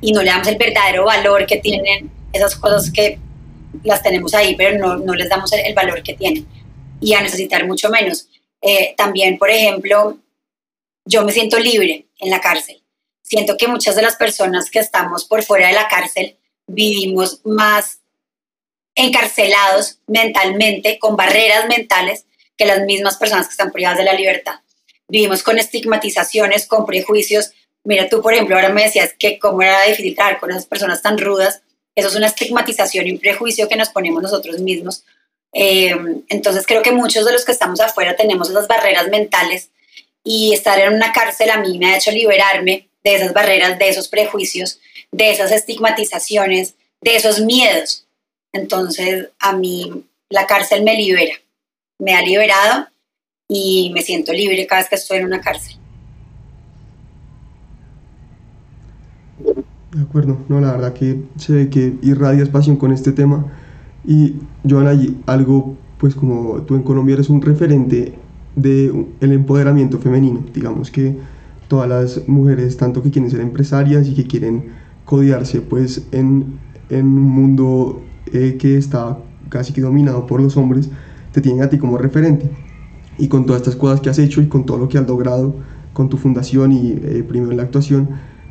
y 0.00 0.12
no 0.12 0.22
le 0.22 0.30
damos 0.30 0.48
el 0.48 0.56
verdadero 0.56 1.04
valor 1.04 1.46
que 1.46 1.56
tienen 1.58 2.10
esas 2.32 2.54
cosas 2.56 2.90
que 2.90 3.18
las 3.84 4.02
tenemos 4.02 4.34
ahí, 4.34 4.54
pero 4.56 4.78
no, 4.78 4.96
no 4.96 5.14
les 5.14 5.28
damos 5.28 5.52
el, 5.52 5.60
el 5.60 5.74
valor 5.74 6.02
que 6.02 6.14
tienen 6.14 6.46
y 7.00 7.14
a 7.14 7.22
necesitar 7.22 7.66
mucho 7.66 7.90
menos. 7.90 8.28
Eh, 8.60 8.94
también, 8.96 9.38
por 9.38 9.50
ejemplo, 9.50 10.18
yo 11.08 11.24
me 11.24 11.32
siento 11.32 11.58
libre 11.58 12.06
en 12.18 12.30
la 12.30 12.40
cárcel. 12.40 12.82
Siento 13.22 13.56
que 13.56 13.66
muchas 13.66 13.96
de 13.96 14.02
las 14.02 14.16
personas 14.16 14.70
que 14.70 14.78
estamos 14.78 15.24
por 15.24 15.42
fuera 15.42 15.68
de 15.68 15.72
la 15.72 15.88
cárcel 15.88 16.36
vivimos 16.66 17.40
más 17.44 18.00
encarcelados 18.94 19.98
mentalmente, 20.06 20.98
con 20.98 21.16
barreras 21.16 21.66
mentales, 21.66 22.26
que 22.56 22.66
las 22.66 22.82
mismas 22.82 23.16
personas 23.16 23.46
que 23.46 23.52
están 23.52 23.72
privadas 23.72 23.98
de 23.98 24.04
la 24.04 24.12
libertad. 24.12 24.60
Vivimos 25.08 25.42
con 25.42 25.58
estigmatizaciones, 25.58 26.66
con 26.66 26.84
prejuicios. 26.84 27.52
Mira, 27.84 28.08
tú, 28.08 28.20
por 28.20 28.34
ejemplo, 28.34 28.56
ahora 28.56 28.68
me 28.68 28.82
decías 28.82 29.14
que 29.18 29.38
cómo 29.38 29.62
era 29.62 29.82
difícil 29.84 30.14
trabajar 30.14 30.40
con 30.40 30.50
esas 30.50 30.66
personas 30.66 31.00
tan 31.00 31.16
rudas. 31.16 31.62
Eso 31.94 32.08
es 32.08 32.16
una 32.16 32.26
estigmatización 32.26 33.06
y 33.06 33.12
un 33.12 33.18
prejuicio 33.18 33.68
que 33.68 33.76
nos 33.76 33.88
ponemos 33.88 34.22
nosotros 34.22 34.60
mismos. 34.60 35.04
Eh, 35.54 35.96
entonces 36.28 36.66
creo 36.66 36.82
que 36.82 36.92
muchos 36.92 37.24
de 37.24 37.32
los 37.32 37.44
que 37.46 37.52
estamos 37.52 37.80
afuera 37.80 38.16
tenemos 38.16 38.50
esas 38.50 38.68
barreras 38.68 39.08
mentales 39.08 39.70
y 40.24 40.52
estar 40.52 40.78
en 40.78 40.94
una 40.94 41.12
cárcel 41.12 41.50
a 41.50 41.60
mí 41.60 41.78
me 41.78 41.86
ha 41.86 41.96
hecho 41.96 42.10
liberarme 42.10 42.88
de 43.04 43.14
esas 43.14 43.32
barreras, 43.32 43.78
de 43.78 43.88
esos 43.88 44.08
prejuicios, 44.08 44.80
de 45.12 45.30
esas 45.30 45.52
estigmatizaciones, 45.52 46.74
de 47.00 47.16
esos 47.16 47.40
miedos. 47.40 48.06
Entonces 48.52 49.28
a 49.38 49.52
mí 49.52 50.04
la 50.28 50.46
cárcel 50.46 50.82
me 50.82 50.96
libera, 50.96 51.34
me 51.98 52.14
ha 52.14 52.22
liberado 52.22 52.88
y 53.48 53.90
me 53.94 54.02
siento 54.02 54.32
libre 54.32 54.66
cada 54.66 54.82
vez 54.82 54.90
que 54.90 54.96
estoy 54.96 55.18
en 55.18 55.26
una 55.26 55.40
cárcel. 55.40 55.76
De 59.92 60.02
acuerdo, 60.02 60.38
no, 60.48 60.60
la 60.60 60.72
verdad 60.72 60.92
que 60.92 61.22
se 61.38 61.52
ve 61.52 61.70
que 61.70 61.94
irradias 62.02 62.50
pasión 62.50 62.76
con 62.76 62.92
este 62.92 63.12
tema. 63.12 63.50
Y 64.06 64.34
Joana, 64.68 64.92
algo, 65.26 65.76
pues 65.96 66.14
como 66.14 66.62
tú 66.62 66.74
en 66.74 66.82
Colombia 66.82 67.14
eres 67.14 67.30
un 67.30 67.40
referente 67.40 68.14
del 68.60 69.06
el 69.20 69.32
empoderamiento 69.32 69.98
femenino, 69.98 70.44
digamos 70.52 70.90
que 70.90 71.16
todas 71.68 71.88
las 71.88 72.28
mujeres, 72.28 72.76
tanto 72.76 73.02
que 73.02 73.10
quieren 73.10 73.30
ser 73.30 73.40
empresarias 73.40 74.08
y 74.08 74.14
que 74.14 74.26
quieren 74.26 74.64
codiarse, 75.04 75.60
pues 75.60 76.06
en, 76.12 76.58
en 76.88 77.06
un 77.06 77.22
mundo 77.22 78.02
eh, 78.32 78.56
que 78.58 78.76
está 78.76 79.18
casi 79.48 79.72
que 79.72 79.80
dominado 79.80 80.26
por 80.26 80.40
los 80.40 80.56
hombres, 80.56 80.90
te 81.32 81.40
tienen 81.40 81.62
a 81.62 81.68
ti 81.68 81.78
como 81.78 81.98
referente. 81.98 82.50
Y 83.18 83.28
con 83.28 83.46
todas 83.46 83.62
estas 83.62 83.76
cosas 83.76 84.00
que 84.00 84.10
has 84.10 84.18
hecho 84.18 84.40
y 84.40 84.46
con 84.46 84.64
todo 84.64 84.78
lo 84.78 84.88
que 84.88 84.98
has 84.98 85.06
logrado 85.06 85.54
con 85.92 86.08
tu 86.08 86.16
fundación 86.16 86.72
y 86.72 86.92
eh, 86.92 87.24
primero 87.26 87.50
en 87.50 87.56
la 87.56 87.64
actuación, 87.64 88.08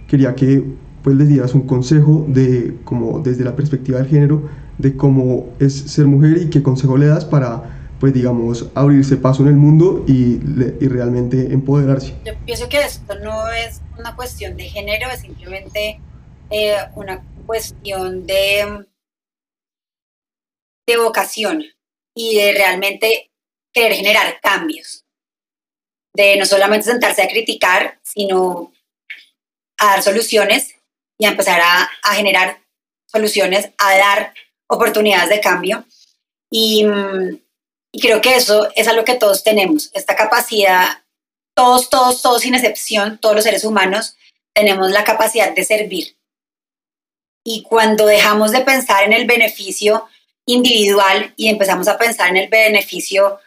quería 0.07 0.35
que 0.35 0.63
pues 1.03 1.15
les 1.15 1.29
dieras 1.29 1.53
un 1.55 1.61
consejo 1.61 2.25
de 2.27 2.75
como 2.83 3.19
desde 3.19 3.43
la 3.43 3.55
perspectiva 3.55 3.99
del 3.99 4.07
género 4.07 4.41
de 4.77 4.95
cómo 4.95 5.47
es 5.59 5.73
ser 5.73 6.05
mujer 6.05 6.41
y 6.41 6.49
qué 6.49 6.61
consejo 6.61 6.97
le 6.97 7.07
das 7.07 7.23
para 7.23 7.76
pues 7.99 8.13
digamos 8.13 8.67
abrirse 8.75 9.17
paso 9.17 9.43
en 9.43 9.49
el 9.49 9.55
mundo 9.55 10.03
y, 10.07 10.39
y 10.79 10.87
realmente 10.87 11.51
empoderarse. 11.51 12.15
Yo 12.25 12.33
pienso 12.45 12.69
que 12.69 12.79
esto 12.81 13.17
no 13.19 13.49
es 13.49 13.81
una 13.97 14.15
cuestión 14.15 14.55
de 14.57 14.65
género, 14.65 15.09
es 15.09 15.21
simplemente 15.21 15.99
eh, 16.49 16.77
una 16.95 17.23
cuestión 17.45 18.25
de, 18.27 18.85
de 20.87 20.97
vocación 20.97 21.63
y 22.15 22.35
de 22.35 22.53
realmente 22.53 23.31
querer 23.73 23.93
generar 23.93 24.39
cambios. 24.41 25.05
De 26.13 26.35
no 26.37 26.45
solamente 26.45 26.85
sentarse 26.85 27.21
a 27.21 27.27
criticar, 27.27 27.99
sino 28.03 28.71
a 29.79 29.85
dar 29.85 30.01
soluciones 30.01 30.75
y 31.17 31.25
a 31.25 31.29
empezar 31.29 31.61
a, 31.61 31.89
a 32.03 32.15
generar 32.15 32.59
soluciones, 33.05 33.69
a 33.77 33.97
dar 33.97 34.33
oportunidades 34.67 35.29
de 35.29 35.41
cambio. 35.41 35.85
Y, 36.49 36.85
mm, 36.85 37.39
y 37.97 37.99
creo 37.99 38.21
que 38.21 38.35
eso 38.35 38.69
es 38.75 38.87
algo 38.87 39.03
que 39.03 39.15
todos 39.15 39.43
tenemos, 39.43 39.89
esta 39.95 40.15
capacidad 40.15 40.99
todos, 41.55 41.89
todos, 41.89 42.21
todos 42.21 42.43
sin 42.43 42.53
excepción, 42.53 43.17
todos 43.17 43.33
los 43.33 43.43
seres 43.43 43.63
humanos, 43.63 44.15
tenemos 44.53 44.91
la 44.91 45.03
capacidad 45.03 45.55
de 45.55 45.65
servir. 45.65 46.15
Y 47.43 47.63
cuando 47.63 48.05
dejamos 48.05 48.51
de 48.51 48.61
pensar 48.61 49.03
en 49.05 49.13
el 49.13 49.25
beneficio 49.25 50.05
individual 50.45 51.33
y 51.35 51.47
empezamos 51.47 51.87
a 51.87 51.97
pensar 51.97 52.29
en 52.29 52.37
el 52.37 52.47
beneficio 52.47 53.39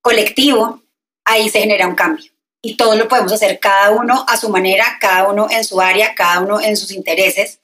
colectivo, 0.00 0.84
ahí 1.24 1.48
se 1.48 1.58
genera 1.58 1.88
un 1.88 1.96
cambio. 1.96 2.30
Y 2.62 2.76
todos 2.76 2.96
lo 2.96 3.08
podemos 3.08 3.32
hacer 3.32 3.58
cada 3.58 3.90
uno 3.90 4.24
a 4.28 4.36
su 4.36 4.48
manera, 4.48 4.98
cada 5.00 5.28
uno 5.28 5.48
en 5.50 5.64
su 5.64 5.80
área, 5.80 6.14
cada 6.14 6.42
uno 6.42 6.60
en 6.60 6.76
sus 6.76 6.92
intereses. 6.92 7.58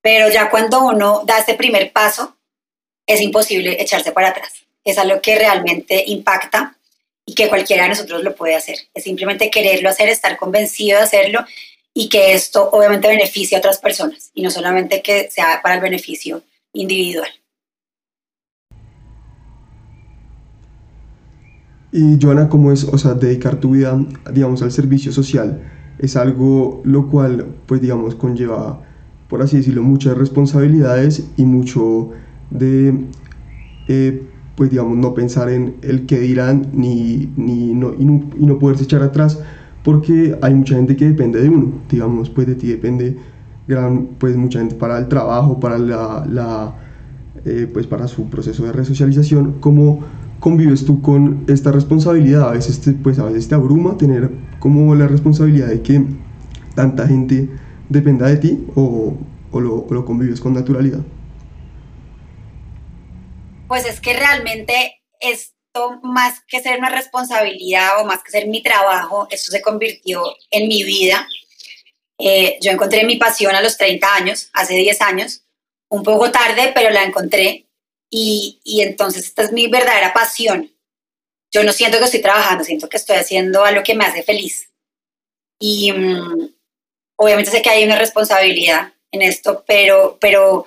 Pero 0.00 0.30
ya 0.30 0.48
cuando 0.48 0.80
uno 0.80 1.24
da 1.26 1.38
este 1.38 1.52
primer 1.52 1.92
paso, 1.92 2.38
es 3.06 3.20
imposible 3.20 3.82
echarse 3.82 4.12
para 4.12 4.28
atrás. 4.28 4.62
Es 4.84 4.98
algo 4.98 5.20
que 5.20 5.38
realmente 5.38 6.04
impacta 6.06 6.76
y 7.24 7.34
que 7.34 7.48
cualquiera 7.48 7.84
de 7.84 7.90
nosotros 7.90 8.22
lo 8.22 8.34
puede 8.34 8.56
hacer. 8.56 8.76
Es 8.94 9.04
simplemente 9.04 9.50
quererlo 9.50 9.88
hacer, 9.88 10.08
estar 10.08 10.36
convencido 10.36 10.98
de 10.98 11.04
hacerlo 11.04 11.44
y 11.94 12.08
que 12.08 12.32
esto 12.32 12.70
obviamente 12.70 13.08
beneficie 13.08 13.56
a 13.56 13.60
otras 13.60 13.78
personas 13.78 14.30
y 14.34 14.42
no 14.42 14.50
solamente 14.50 15.02
que 15.02 15.30
sea 15.30 15.60
para 15.62 15.76
el 15.76 15.80
beneficio 15.80 16.42
individual. 16.72 17.28
Y 21.92 22.18
Joana, 22.20 22.48
¿cómo 22.48 22.72
es, 22.72 22.84
o 22.84 22.96
sea, 22.96 23.12
dedicar 23.12 23.60
tu 23.60 23.72
vida, 23.72 23.98
digamos, 24.32 24.62
al 24.62 24.72
servicio 24.72 25.12
social? 25.12 25.70
Es 25.98 26.16
algo 26.16 26.80
lo 26.84 27.10
cual, 27.10 27.54
pues, 27.66 27.82
digamos, 27.82 28.14
conlleva, 28.14 28.82
por 29.28 29.42
así 29.42 29.58
decirlo, 29.58 29.82
muchas 29.82 30.16
responsabilidades 30.16 31.24
y 31.36 31.44
mucho 31.44 32.10
de, 32.48 32.94
eh, 33.88 34.22
pues, 34.56 34.70
digamos, 34.70 34.96
no 34.96 35.14
pensar 35.14 35.48
en 35.50 35.76
el 35.82 36.06
que 36.06 36.20
dirán 36.20 36.68
ni, 36.72 37.32
ni 37.36 37.74
no, 37.74 37.94
y, 37.98 38.04
no, 38.04 38.22
y 38.38 38.46
no 38.46 38.58
poderse 38.58 38.84
echar 38.84 39.02
atrás, 39.02 39.40
porque 39.82 40.36
hay 40.42 40.54
mucha 40.54 40.76
gente 40.76 40.96
que 40.96 41.06
depende 41.06 41.40
de 41.40 41.48
uno, 41.48 41.72
digamos, 41.90 42.30
pues 42.30 42.46
de 42.46 42.54
ti 42.54 42.68
depende 42.68 43.16
gran, 43.66 44.08
pues, 44.18 44.36
mucha 44.36 44.58
gente 44.58 44.74
para 44.74 44.98
el 44.98 45.08
trabajo, 45.08 45.58
para 45.60 45.78
la, 45.78 46.26
la 46.28 46.74
eh, 47.44 47.68
pues, 47.72 47.86
para 47.86 48.06
su 48.08 48.28
proceso 48.28 48.64
de 48.64 48.72
resocialización, 48.72 49.54
¿cómo 49.60 50.00
convives 50.38 50.84
tú 50.84 51.00
con 51.00 51.44
esta 51.46 51.72
responsabilidad? 51.72 52.48
A 52.48 52.52
veces 52.52 52.80
te, 52.80 52.92
pues, 52.92 53.18
a 53.18 53.24
veces 53.24 53.48
te 53.48 53.54
abruma 53.54 53.96
tener 53.96 54.30
como 54.58 54.94
la 54.94 55.08
responsabilidad 55.08 55.68
de 55.68 55.82
que 55.82 56.04
tanta 56.74 57.06
gente 57.06 57.48
dependa 57.88 58.26
de 58.26 58.36
ti 58.36 58.64
o, 58.74 59.14
o, 59.50 59.60
lo, 59.60 59.86
o 59.88 59.94
lo 59.94 60.04
convives 60.04 60.40
con 60.40 60.52
naturalidad. 60.52 61.00
Pues 63.72 63.86
es 63.86 64.02
que 64.02 64.12
realmente 64.12 65.02
esto, 65.18 65.98
más 66.02 66.42
que 66.46 66.60
ser 66.60 66.78
una 66.78 66.90
responsabilidad 66.90 68.02
o 68.02 68.04
más 68.04 68.22
que 68.22 68.30
ser 68.30 68.46
mi 68.46 68.62
trabajo, 68.62 69.26
esto 69.30 69.50
se 69.50 69.62
convirtió 69.62 70.22
en 70.50 70.68
mi 70.68 70.84
vida. 70.84 71.26
Eh, 72.18 72.58
yo 72.60 72.70
encontré 72.70 73.02
mi 73.04 73.16
pasión 73.16 73.54
a 73.54 73.62
los 73.62 73.78
30 73.78 74.14
años, 74.14 74.50
hace 74.52 74.74
10 74.74 75.00
años, 75.00 75.46
un 75.88 76.02
poco 76.02 76.30
tarde, 76.30 76.72
pero 76.74 76.90
la 76.90 77.02
encontré. 77.02 77.66
Y, 78.10 78.60
y 78.62 78.82
entonces 78.82 79.24
esta 79.24 79.44
es 79.44 79.52
mi 79.52 79.68
verdadera 79.68 80.12
pasión. 80.12 80.70
Yo 81.50 81.64
no 81.64 81.72
siento 81.72 81.96
que 81.96 82.04
estoy 82.04 82.20
trabajando, 82.20 82.64
siento 82.64 82.90
que 82.90 82.98
estoy 82.98 83.16
haciendo 83.16 83.64
algo 83.64 83.82
que 83.82 83.94
me 83.94 84.04
hace 84.04 84.22
feliz. 84.22 84.70
Y 85.58 85.92
mm, 85.92 86.54
obviamente 87.16 87.50
sé 87.50 87.62
que 87.62 87.70
hay 87.70 87.84
una 87.84 87.96
responsabilidad 87.96 88.92
en 89.10 89.22
esto, 89.22 89.64
pero, 89.66 90.18
pero 90.20 90.66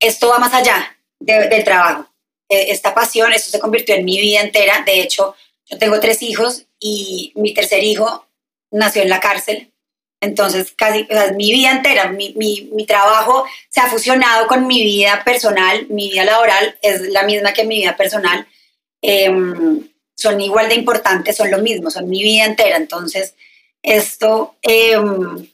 esto 0.00 0.28
va 0.30 0.38
más 0.38 0.54
allá 0.54 0.91
de- 1.24 1.48
del 1.48 1.64
trabajo. 1.64 2.06
Eh, 2.48 2.66
Esta 2.70 2.94
pasión, 2.94 3.32
esto 3.32 3.50
se 3.50 3.58
convirtió 3.60 3.94
en 3.94 4.04
mi 4.04 4.18
vida 4.20 4.40
entera. 4.40 4.82
De 4.84 5.00
hecho, 5.00 5.34
yo 5.66 5.78
tengo 5.78 6.00
tres 6.00 6.22
hijos 6.22 6.64
y 6.78 7.32
mi 7.36 7.54
tercer 7.54 7.82
hijo 7.82 8.26
nació 8.70 9.02
en 9.02 9.08
la 9.08 9.20
cárcel. 9.20 9.72
Entonces, 10.20 10.72
casi, 10.76 11.02
o 11.02 11.06
sea, 11.14 11.32
mi 11.32 11.50
vida 11.50 11.70
entera, 11.72 12.08
mi, 12.08 12.32
mi, 12.36 12.70
mi 12.72 12.86
trabajo 12.86 13.44
se 13.68 13.80
ha 13.80 13.88
fusionado 13.88 14.46
con 14.46 14.66
mi 14.68 14.82
vida 14.82 15.22
personal, 15.24 15.86
mi 15.88 16.10
vida 16.10 16.24
laboral 16.24 16.78
es 16.82 17.00
la 17.08 17.24
misma 17.24 17.52
que 17.52 17.64
mi 17.64 17.78
vida 17.78 17.96
personal. 17.96 18.46
Em, 19.02 19.88
son 20.16 20.40
igual 20.40 20.68
de 20.68 20.76
importantes, 20.76 21.36
son 21.36 21.50
lo 21.50 21.58
mismo, 21.58 21.90
son 21.90 22.08
mi 22.08 22.22
vida 22.22 22.44
entera. 22.44 22.76
Entonces, 22.76 23.34
esto, 23.82 24.54
em, 24.62 25.48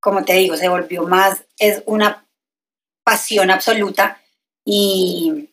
como 0.00 0.24
te 0.24 0.34
digo, 0.34 0.56
se 0.56 0.68
volvió 0.68 1.04
más, 1.04 1.44
es 1.58 1.82
una 1.86 2.26
pasión 3.04 3.50
absoluta 3.50 4.20
y, 4.64 5.48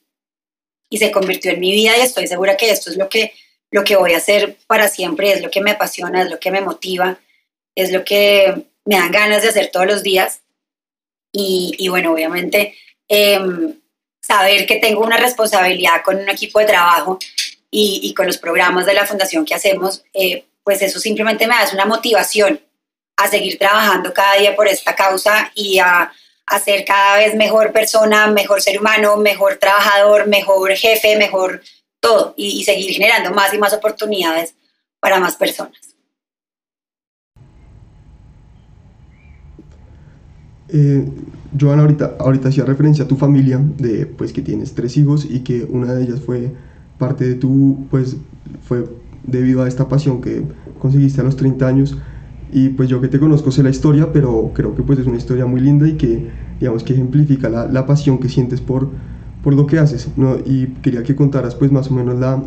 y 0.89 0.97
se 0.97 1.11
convirtió 1.11 1.51
en 1.51 1.59
mi 1.59 1.71
vida 1.71 1.97
y 1.97 2.01
estoy 2.01 2.27
segura 2.27 2.57
que 2.57 2.71
esto 2.71 2.89
es 2.89 2.97
lo 2.97 3.09
que 3.09 3.33
lo 3.71 3.83
que 3.83 3.95
voy 3.95 4.13
a 4.13 4.17
hacer 4.17 4.57
para 4.67 4.87
siempre, 4.87 5.31
es 5.31 5.41
lo 5.41 5.49
que 5.49 5.61
me 5.61 5.71
apasiona, 5.71 6.21
es 6.23 6.29
lo 6.29 6.39
que 6.39 6.51
me 6.51 6.61
motiva, 6.61 7.19
es 7.75 7.91
lo 7.91 8.03
que 8.03 8.65
me 8.85 8.95
dan 8.97 9.11
ganas 9.11 9.41
de 9.41 9.49
hacer 9.49 9.69
todos 9.71 9.85
los 9.85 10.03
días. 10.03 10.41
Y, 11.31 11.87
bueno, 11.89 12.13
obviamente 12.13 12.75
em, 13.07 13.79
saber 14.19 14.65
que 14.65 14.77
tengo 14.77 15.03
una 15.03 15.17
responsabilidad 15.17 16.01
con 16.03 16.17
un 16.17 16.29
equipo 16.29 16.59
de 16.59 16.65
trabajo 16.65 17.19
y, 17.69 18.13
con 18.15 18.25
los 18.25 18.37
programas 18.37 18.85
de 18.85 18.93
la 18.93 19.05
fundación 19.05 19.45
que 19.45 19.53
hacemos, 19.53 20.03
eh, 20.13 20.45
pues 20.63 20.81
eso 20.81 20.99
simplemente 20.99 21.45
me 21.45 21.53
da 21.53 21.69
una 21.73 21.85
motivación 21.85 22.59
a 23.17 23.27
seguir 23.27 23.59
trabajando 23.59 24.13
cada 24.13 24.35
día 24.35 24.55
por 24.55 24.67
esta 24.67 24.95
causa 24.95 25.51
y 25.53 25.77
a, 25.79 26.11
a 26.47 26.59
ser 26.59 26.85
cada 26.85 27.17
vez 27.17 27.35
mejor 27.35 27.73
persona, 27.73 28.27
mejor 28.27 28.61
ser 28.61 28.79
humano, 28.79 29.17
mejor 29.17 29.57
trabajador, 29.57 30.27
mejor 30.27 30.71
jefe, 30.71 31.17
mejor 31.17 31.61
todo 31.99 32.33
y, 32.37 32.63
seguir 32.63 32.91
generando 32.91 33.31
más 33.31 33.53
y 33.53 33.57
más 33.57 33.73
oportunidades 33.73 34.55
para 34.99 35.19
más 35.19 35.35
personas. 35.35 35.77
Eh, 40.69 41.05
Joana, 41.59 41.81
ahorita, 41.81 42.15
ahorita 42.19 42.49
hacía 42.49 42.65
referencia 42.65 43.05
a 43.05 43.07
tu 43.07 43.17
familia, 43.17 43.59
de 43.61 44.05
pues 44.05 44.31
que 44.31 44.41
tienes 44.41 44.73
tres 44.73 44.95
hijos 44.97 45.25
y 45.29 45.41
que 45.41 45.63
una 45.63 45.93
de 45.93 46.03
ellas 46.03 46.21
fue 46.25 46.53
parte 46.97 47.27
de 47.27 47.35
tu, 47.35 47.87
pues 47.89 48.17
fue 48.63 48.85
debido 49.23 49.63
a 49.63 49.67
esta 49.67 49.87
pasión 49.87 50.21
que 50.21 50.43
conseguiste 50.79 51.21
a 51.21 51.23
los 51.25 51.35
30 51.35 51.67
años. 51.67 51.97
Y 52.51 52.69
pues 52.69 52.89
yo 52.89 53.01
que 53.01 53.07
te 53.07 53.19
conozco 53.19 53.51
sé 53.51 53.63
la 53.63 53.69
historia, 53.69 54.11
pero 54.13 54.51
creo 54.53 54.75
que 54.75 54.83
pues 54.83 54.99
es 54.99 55.07
una 55.07 55.17
historia 55.17 55.45
muy 55.45 55.59
linda 55.59 55.87
y 55.87 55.97
que 55.97 56.29
digamos 56.59 56.83
que 56.83 56.93
ejemplifica 56.93 57.49
la, 57.49 57.67
la 57.67 57.85
pasión 57.85 58.19
que 58.19 58.29
sientes 58.29 58.61
por, 58.61 58.89
por 59.43 59.53
lo 59.53 59.67
que 59.67 59.79
haces. 59.79 60.09
¿no? 60.15 60.37
Y 60.37 60.67
quería 60.81 61.03
que 61.03 61.15
contaras 61.15 61.55
pues 61.55 61.71
más 61.71 61.89
o 61.89 61.93
menos 61.93 62.17
la, 62.19 62.41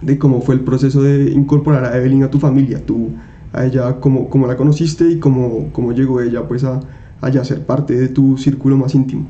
de 0.00 0.18
cómo 0.18 0.40
fue 0.42 0.54
el 0.54 0.62
proceso 0.62 1.02
de 1.02 1.30
incorporar 1.30 1.84
a 1.84 1.96
Evelyn 1.96 2.24
a 2.24 2.30
tu 2.30 2.38
familia, 2.38 2.84
tú 2.84 3.10
a 3.52 3.64
ella, 3.64 4.00
cómo, 4.00 4.28
cómo 4.28 4.46
la 4.46 4.56
conociste 4.56 5.08
y 5.10 5.20
cómo, 5.20 5.72
cómo 5.72 5.92
llegó 5.92 6.20
ella 6.20 6.46
pues 6.46 6.64
a, 6.64 6.80
a 7.20 7.44
ser 7.44 7.64
parte 7.64 7.94
de 7.94 8.08
tu 8.08 8.36
círculo 8.36 8.76
más 8.76 8.94
íntimo. 8.94 9.28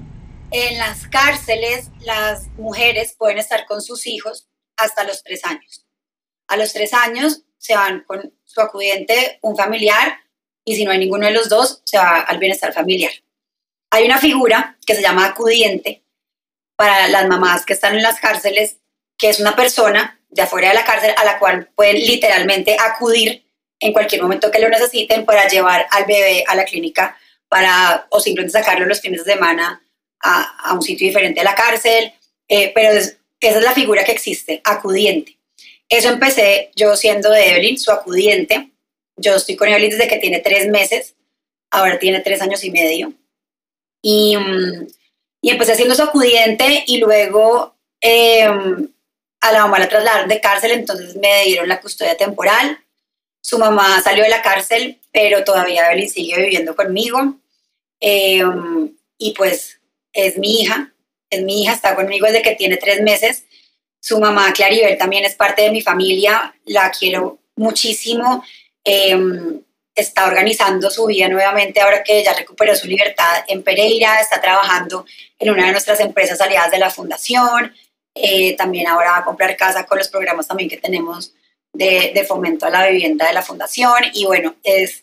En 0.51 0.79
las 0.79 1.07
cárceles 1.09 1.91
las 2.05 2.49
mujeres 2.59 3.15
pueden 3.19 3.39
estar 3.39 3.67
con 3.67 3.83
sus 3.83 4.07
hijos 4.07 4.49
hasta 4.77 5.05
los 5.05 5.23
tres 5.23 5.45
años. 5.45 5.87
A 6.49 6.57
los 6.57 6.73
tres 6.73 6.93
años 6.95 7.45
se 7.65 7.75
van 7.75 8.01
con 8.01 8.31
su 8.45 8.61
acudiente, 8.61 9.39
un 9.41 9.57
familiar, 9.57 10.19
y 10.67 10.77
si 10.77 10.85
no 10.85 10.91
hay 10.91 10.99
ninguno 10.99 11.27
de 11.27 11.33
los 11.33 11.49
dos, 11.49 11.81
se 11.87 11.97
va 11.97 12.21
al 12.21 12.37
bienestar 12.37 12.75
familiar. 12.75 13.11
Hay 13.91 14.05
una 14.05 14.19
figura 14.19 14.77
que 14.87 14.95
se 14.95 15.01
llama 15.01 15.25
acudiente 15.25 16.03
para 16.77 17.09
las 17.09 17.27
mamás 17.27 17.65
que 17.65 17.73
están 17.73 17.95
en 17.95 18.03
las 18.03 18.21
cárceles, 18.21 18.81
que 19.17 19.31
es 19.31 19.41
una 19.41 19.57
persona 19.57 20.21
de 20.29 20.43
afuera 20.43 20.69
de 20.69 20.75
la 20.75 20.85
cárcel 20.85 21.15
a 21.17 21.25
la 21.25 21.39
cual 21.39 21.71
pueden 21.75 21.97
literalmente 21.97 22.77
acudir 22.79 23.47
en 23.81 23.95
cualquier 23.95 24.21
momento 24.21 24.51
que 24.51 24.59
lo 24.59 24.69
necesiten 24.69 25.25
para 25.25 25.49
llevar 25.49 25.87
al 25.91 26.05
bebé 26.05 26.45
a 26.47 26.55
la 26.55 26.67
clínica 26.67 27.17
para, 27.49 28.07
o 28.11 28.21
simplemente 28.21 28.59
sacarlo 28.59 28.85
los 28.85 29.01
fines 29.01 29.25
de 29.25 29.33
semana 29.33 29.83
a, 30.21 30.69
a 30.69 30.75
un 30.75 30.83
sitio 30.83 31.07
diferente 31.07 31.41
de 31.41 31.45
la 31.45 31.55
cárcel, 31.55 32.13
eh, 32.47 32.73
pero 32.75 32.91
esa 32.91 33.17
es 33.41 33.65
la 33.65 33.73
figura 33.73 34.05
que 34.05 34.13
existe, 34.13 34.61
acudiente. 34.65 35.39
Eso 35.95 36.09
empecé 36.09 36.73
yo 36.75 36.97
siendo 36.97 37.31
de 37.31 37.51
Evelyn, 37.51 37.79
su 37.79 37.93
acudiente. 37.93 38.73
Yo 39.17 39.37
estoy 39.37 39.55
con 39.55 39.69
Evelyn 39.69 39.91
desde 39.91 40.09
que 40.09 40.19
tiene 40.19 40.41
tres 40.41 40.67
meses, 40.67 41.15
ahora 41.71 42.01
tiene 42.01 42.19
tres 42.19 42.43
años 42.43 42.65
y 42.65 42.73
medio. 42.73 43.13
Y, 44.03 44.37
mm, 44.37 44.89
y 45.41 45.51
empecé 45.51 45.77
siendo 45.77 45.95
su 45.95 46.03
acudiente 46.03 46.83
y 46.89 46.99
luego 46.99 47.77
em, 48.01 48.93
a 49.41 49.53
la 49.53 49.61
mamá 49.61 49.79
la 49.79 49.89
trasladaron 49.89 50.29
de 50.29 50.41
cárcel, 50.41 50.73
entonces 50.73 51.15
me 51.15 51.45
dieron 51.45 51.69
la 51.69 51.81
custodia 51.81 52.17
temporal. 52.17 52.77
Su 53.41 53.59
mamá 53.59 54.03
salió 54.03 54.25
de 54.25 54.31
la 54.31 54.43
cárcel, 54.43 54.99
pero 55.13 55.45
todavía 55.45 55.87
Evelyn 55.93 56.11
sigue 56.11 56.37
viviendo 56.43 56.75
conmigo. 56.75 57.37
Em, 58.01 58.97
y 59.17 59.33
pues 59.35 59.81
es 60.13 60.39
mi 60.39 60.61
hija, 60.61 60.93
es 61.31 61.43
mi 61.43 61.63
hija, 61.63 61.73
está 61.73 61.95
conmigo 61.95 62.27
desde 62.27 62.43
que 62.43 62.57
tiene 62.57 62.79
tres 62.79 63.01
meses 63.01 63.45
su 64.05 64.21
mamá, 64.21 64.53
Claribel, 64.53 64.99
también 64.99 65.25
es 65.25 65.35
parte 65.35 65.63
de 65.63 65.71
mi 65.71 65.81
familia, 65.81 66.55
la 66.67 66.91
quiero 66.91 67.39
muchísimo. 67.57 68.45
Em, 68.85 69.63
está 69.95 70.27
organizando 70.27 70.91
su 70.91 71.07
vida 71.07 71.27
nuevamente 71.27 71.81
ahora 71.81 72.03
que 72.03 72.23
ya 72.23 72.35
recuperó 72.35 72.77
su 72.77 72.87
libertad 72.87 73.45
en 73.49 73.63
Pereira, 73.63 74.21
está 74.21 74.43
trabajando 74.43 75.07
en 75.39 75.51
una 75.51 75.65
de 75.65 75.73
nuestras 75.73 76.01
empresas 76.01 76.39
aliadas 76.43 76.71
de 76.71 76.81
la 76.81 76.91
fundación, 76.91 77.75
eh, 78.15 78.55
también 78.57 78.89
ahora 78.89 79.13
va 79.13 79.19
a 79.19 79.25
comprar 79.25 79.57
casa 79.57 79.87
con 79.87 79.97
los 79.97 80.09
programas 80.09 80.49
también 80.49 80.69
que 80.69 80.77
tenemos 80.77 81.33
de, 81.73 82.27
fomento 82.29 82.67
a 82.67 82.71
la 82.71 82.87
vivienda 82.87 83.27
de 83.27 83.33
la 83.33 83.41
fundación 83.41 84.05
y 84.13 84.27
bueno, 84.27 84.55
es, 84.65 85.03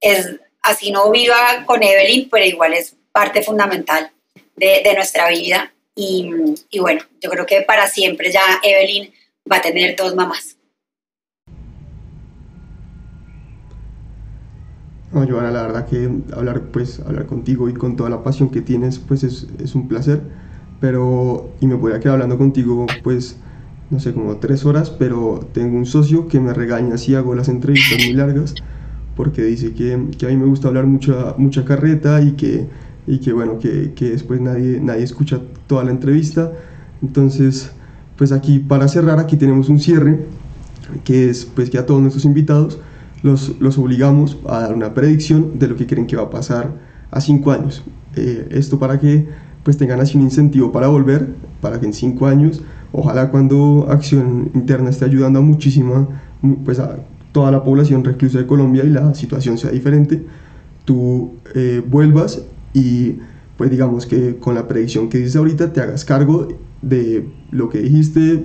es 0.00 0.36
así 0.62 0.90
no 0.90 1.10
viva 1.10 1.64
con 1.66 1.82
Evelyn, 1.82 2.30
pero 2.30 2.46
igual 2.46 2.72
es 2.72 2.94
parte 3.12 3.42
fundamental 3.42 4.10
de, 4.56 4.80
de 4.82 4.94
nuestra 4.94 5.28
vida 5.28 5.70
y, 6.00 6.78
bueno, 6.78 7.00
yo 7.20 7.28
creo 7.28 7.44
que 7.44 7.62
para 7.66 7.88
siempre 7.88 8.30
ya 8.30 8.40
Evelyn 8.62 9.10
va 9.50 9.56
a 9.56 9.62
tener 9.62 9.96
dos 9.96 10.14
mamás. 10.14 10.56
No, 15.12 15.26
Joana, 15.26 15.50
la 15.50 15.62
verdad 15.62 15.88
que 15.88 16.08
hablar, 16.36 16.62
pues, 16.70 17.00
hablar 17.00 17.26
contigo 17.26 17.68
y 17.68 17.74
con 17.74 17.96
toda 17.96 18.10
la 18.10 18.22
pasión 18.22 18.50
que 18.50 18.60
tienes, 18.60 19.00
pues 19.00 19.24
es, 19.24 19.48
es 19.58 19.74
un 19.74 19.88
placer. 19.88 20.20
Pero, 20.80 21.52
y 21.60 21.66
me 21.66 21.76
podría 21.76 21.98
quedar 21.98 22.14
hablando 22.14 22.38
contigo, 22.38 22.86
pues, 23.02 23.36
no 23.90 23.98
sé, 23.98 24.14
como 24.14 24.36
tres 24.36 24.64
horas, 24.64 24.90
pero 24.90 25.48
tengo 25.52 25.76
un 25.76 25.86
socio 25.86 26.28
que 26.28 26.38
me 26.38 26.54
regaña 26.54 26.96
si 26.96 27.16
hago 27.16 27.34
las 27.34 27.48
entrevistas 27.48 27.98
muy 28.04 28.12
largas, 28.12 28.54
porque 29.16 29.42
dice 29.42 29.72
que, 29.72 29.98
que 30.16 30.26
a 30.26 30.28
mí 30.28 30.36
me 30.36 30.46
gusta 30.46 30.68
hablar 30.68 30.86
mucha, 30.86 31.34
mucha 31.38 31.64
carreta 31.64 32.20
y 32.20 32.32
que 32.32 32.68
y 33.08 33.20
que 33.20 33.32
bueno, 33.32 33.58
que, 33.58 33.92
que, 33.94 34.10
después 34.10 34.38
nadie, 34.40 34.80
nadie 34.80 35.02
escucha 35.02 35.40
toda 35.66 35.82
la 35.82 35.90
entrevista. 35.90 36.52
Entonces, 37.02 37.72
pues 38.16 38.32
aquí 38.32 38.58
para 38.58 38.86
cerrar, 38.86 39.18
aquí 39.18 39.36
tenemos 39.36 39.70
un 39.70 39.80
cierre, 39.80 40.26
que 41.04 41.30
es 41.30 41.46
pues 41.46 41.70
que 41.70 41.78
a 41.78 41.86
todos 41.86 42.02
nuestros 42.02 42.26
invitados 42.26 42.78
los, 43.22 43.58
los 43.60 43.78
obligamos 43.78 44.38
a 44.46 44.60
dar 44.60 44.74
una 44.74 44.92
predicción 44.92 45.58
de 45.58 45.68
lo 45.68 45.76
que 45.76 45.86
creen 45.86 46.06
que 46.06 46.16
va 46.16 46.24
a 46.24 46.30
pasar 46.30 46.72
a 47.10 47.20
cinco 47.20 47.50
años. 47.50 47.82
Eh, 48.14 48.46
esto 48.50 48.78
para 48.78 49.00
que 49.00 49.26
pues 49.62 49.78
tengan 49.78 50.00
así 50.00 50.18
un 50.18 50.24
incentivo 50.24 50.70
para 50.70 50.88
volver, 50.88 51.28
para 51.62 51.80
que 51.80 51.86
en 51.86 51.94
cinco 51.94 52.26
años, 52.26 52.62
ojalá 52.92 53.30
cuando 53.30 53.86
Acción 53.88 54.50
Interna 54.54 54.90
esté 54.90 55.06
ayudando 55.06 55.38
a 55.38 55.42
muchísima, 55.42 56.08
pues 56.64 56.78
a 56.78 56.98
toda 57.32 57.50
la 57.50 57.64
población 57.64 58.04
reclusa 58.04 58.38
de 58.38 58.46
Colombia 58.46 58.84
y 58.84 58.90
la 58.90 59.14
situación 59.14 59.56
sea 59.56 59.70
diferente, 59.70 60.24
tú 60.84 61.34
eh, 61.54 61.82
vuelvas 61.86 62.42
y 62.72 63.16
pues 63.56 63.70
digamos 63.70 64.06
que 64.06 64.38
con 64.38 64.54
la 64.54 64.68
predicción 64.68 65.08
que 65.08 65.18
dices 65.18 65.36
ahorita 65.36 65.72
te 65.72 65.80
hagas 65.80 66.04
cargo 66.04 66.48
de 66.80 67.28
lo 67.50 67.68
que 67.68 67.78
dijiste 67.78 68.44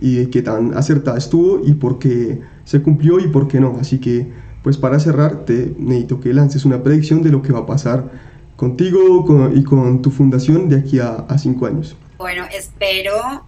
y 0.00 0.16
de 0.16 0.30
qué 0.30 0.42
tan 0.42 0.76
acertada 0.76 1.18
estuvo 1.18 1.60
y 1.64 1.74
por 1.74 1.98
qué 1.98 2.40
se 2.64 2.82
cumplió 2.82 3.20
y 3.20 3.28
por 3.28 3.46
qué 3.46 3.60
no. 3.60 3.76
Así 3.78 4.00
que 4.00 4.32
pues 4.62 4.78
para 4.78 4.98
cerrar 4.98 5.44
te 5.44 5.74
necesito 5.78 6.20
que 6.20 6.32
lances 6.32 6.64
una 6.64 6.82
predicción 6.82 7.22
de 7.22 7.30
lo 7.30 7.42
que 7.42 7.52
va 7.52 7.60
a 7.60 7.66
pasar 7.66 8.10
contigo 8.56 9.26
y 9.54 9.62
con 9.64 10.00
tu 10.00 10.10
fundación 10.10 10.68
de 10.68 10.76
aquí 10.78 10.98
a, 10.98 11.26
cinco 11.38 11.66
años. 11.66 11.96
Bueno, 12.16 12.46
espero 12.50 13.46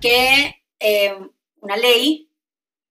que 0.00 0.54
eh, 0.78 1.14
una 1.60 1.76
ley 1.76 2.30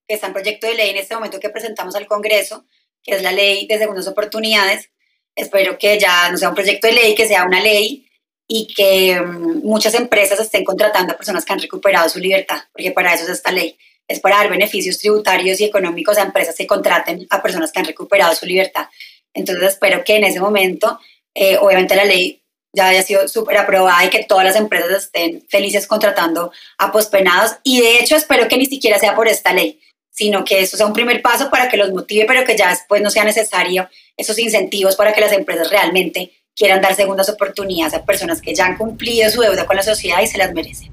que 0.08 0.16
está 0.16 0.28
en 0.28 0.34
proyecto 0.34 0.68
de 0.68 0.76
ley 0.76 0.90
en 0.90 0.98
este 0.98 1.16
momento 1.16 1.40
que 1.40 1.50
presentamos 1.50 1.96
al 1.96 2.08
Congreso, 2.08 2.66
que 3.04 3.16
es 3.16 3.24
la 3.24 3.32
ley 3.32 3.68
de 3.68 3.78
segundas 3.78 4.08
oportunidades, 4.08 4.90
Espero 5.36 5.78
que 5.78 6.00
ya 6.00 6.30
no 6.30 6.38
sea 6.38 6.50
un 6.50 6.56
proyecto 6.56 6.88
de 6.88 6.94
ley, 6.94 7.16
que 7.16 7.28
sea 7.28 7.44
una 7.46 7.62
ley 7.62 8.08
y 8.48 8.68
que 8.68 9.20
mm, 9.20 9.66
muchas 9.66 9.94
empresas 9.94 10.40
estén 10.40 10.66
contratando 10.66 11.14
a 11.14 11.18
personas 11.18 11.46
que 11.46 11.54
han 11.54 11.60
recuperado 11.60 12.10
su 12.10 12.20
libertad, 12.20 12.64
porque 12.74 12.92
para 12.92 13.14
eso 13.14 13.24
es 13.24 13.30
esta 13.30 13.52
ley. 13.52 13.78
Es 14.08 14.20
para 14.20 14.38
dar 14.38 14.50
beneficios 14.50 14.98
tributarios 14.98 15.62
y 15.62 15.66
económicos 15.66 16.18
a 16.18 16.24
empresas 16.24 16.56
que 16.56 16.68
contraten 16.68 17.26
a 17.30 17.42
personas 17.42 17.72
que 17.72 17.80
han 17.80 17.86
recuperado 17.86 18.36
su 18.36 18.46
libertad. 18.46 18.88
Entonces 19.34 19.70
espero 19.70 20.04
que 20.04 20.18
en 20.18 20.26
ese 20.26 20.42
momento, 20.42 21.00
eh, 21.34 21.58
obviamente 21.58 21.96
la 21.96 22.04
ley 22.04 22.42
ya 22.74 22.88
haya 22.88 23.04
sido 23.04 23.28
súper 23.28 23.58
aprobada 23.58 24.04
y 24.06 24.10
que 24.10 24.24
todas 24.24 24.46
las 24.46 24.56
empresas 24.56 25.06
estén 25.06 25.46
felices 25.50 25.88
contratando 25.88 26.52
a 26.78 26.92
pospenados. 26.92 27.56
Y 27.64 27.82
de 27.82 28.00
hecho 28.00 28.16
espero 28.16 28.48
que 28.48 28.58
ni 28.58 28.66
siquiera 28.66 29.00
sea 29.00 29.16
por 29.16 29.28
esta 29.28 29.54
ley, 29.54 29.80
sino 30.12 30.44
que 30.44 30.62
eso 30.62 30.78
sea 30.78 30.86
un 30.86 30.94
primer 30.94 31.22
paso 31.22 31.50
para 31.50 31.70
que 31.70 31.78
los 31.78 31.92
motive, 31.92 32.26
pero 32.28 32.46
que 32.46 32.56
ya 32.56 32.70
después 32.70 33.02
no 33.02 33.10
sea 33.10 33.24
necesario 33.24 33.88
esos 34.18 34.38
incentivos 34.38 34.96
para 34.96 35.14
que 35.14 35.22
las 35.22 35.32
empresas 35.32 35.72
realmente 35.72 36.32
quieran 36.56 36.82
dar 36.82 36.96
segundas 36.96 37.30
oportunidades 37.30 37.94
a 37.94 38.06
personas 38.06 38.42
que 38.42 38.54
ya 38.54 38.66
han 38.66 38.78
cumplido 38.78 39.30
su 39.30 39.42
deuda 39.42 39.66
con 39.66 39.76
la 39.76 39.84
sociedad 39.84 40.22
y 40.22 40.28
se 40.28 40.38
las 40.38 40.54
merecen. 40.54 40.92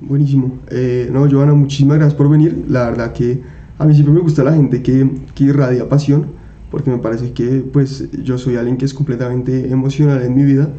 Buenísimo. 0.00 0.58
Eh, 0.70 1.08
no, 1.12 1.28
Joana, 1.30 1.54
muchísimas 1.54 1.98
gracias 1.98 2.16
por 2.16 2.30
venir. 2.30 2.64
La 2.68 2.90
verdad 2.90 3.12
que 3.12 3.42
a 3.78 3.84
mí 3.84 3.94
siempre 3.94 4.14
me 4.14 4.20
gusta 4.20 4.42
la 4.42 4.54
gente 4.54 4.82
que, 4.82 5.08
que 5.34 5.44
irradia 5.44 5.88
pasión, 5.88 6.32
porque 6.70 6.90
me 6.90 6.98
parece 6.98 7.32
que 7.32 7.62
pues 7.72 8.10
yo 8.24 8.38
soy 8.38 8.56
alguien 8.56 8.78
que 8.78 8.86
es 8.86 8.94
completamente 8.94 9.70
emocional 9.70 10.22
en 10.22 10.34
mi 10.34 10.44
vida 10.44 10.70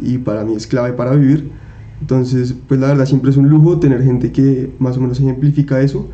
y 0.00 0.18
para 0.18 0.44
mí 0.44 0.54
es 0.54 0.66
clave 0.66 0.92
para 0.92 1.12
vivir. 1.12 1.50
Entonces, 2.00 2.54
pues 2.68 2.78
la 2.80 2.88
verdad 2.88 3.06
siempre 3.06 3.30
es 3.30 3.36
un 3.36 3.48
lujo 3.48 3.78
tener 3.78 4.02
gente 4.02 4.32
que 4.32 4.70
más 4.78 4.96
o 4.96 5.00
menos 5.00 5.18
ejemplifica 5.18 5.80
eso. 5.80 6.08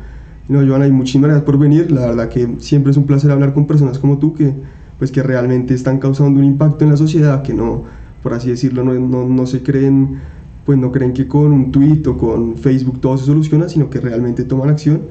No, 0.47 0.65
Joana, 0.65 0.87
y 0.87 0.91
muchísimas 0.91 1.29
gracias 1.29 1.45
por 1.45 1.57
venir. 1.57 1.91
La 1.91 2.07
verdad 2.07 2.29
que 2.29 2.55
siempre 2.59 2.91
es 2.91 2.97
un 2.97 3.05
placer 3.05 3.31
hablar 3.31 3.53
con 3.53 3.67
personas 3.67 3.99
como 3.99 4.17
tú 4.17 4.33
que, 4.33 4.53
pues, 4.97 5.11
que 5.11 5.23
realmente 5.23 5.73
están 5.73 5.99
causando 5.99 6.39
un 6.39 6.45
impacto 6.45 6.83
en 6.83 6.91
la 6.91 6.97
sociedad, 6.97 7.43
que 7.43 7.53
no, 7.53 7.83
por 8.21 8.33
así 8.33 8.49
decirlo, 8.49 8.83
no, 8.83 8.93
no, 8.93 9.27
no 9.27 9.45
se 9.45 9.63
creen, 9.63 10.19
pues 10.65 10.77
no 10.77 10.91
creen 10.91 11.13
que 11.13 11.27
con 11.27 11.51
un 11.51 11.71
tweet 11.71 12.03
o 12.07 12.17
con 12.17 12.57
Facebook 12.57 12.99
todo 13.01 13.17
se 13.17 13.25
soluciona, 13.25 13.69
sino 13.69 13.89
que 13.89 13.99
realmente 13.99 14.43
toman 14.43 14.69
acción. 14.69 15.01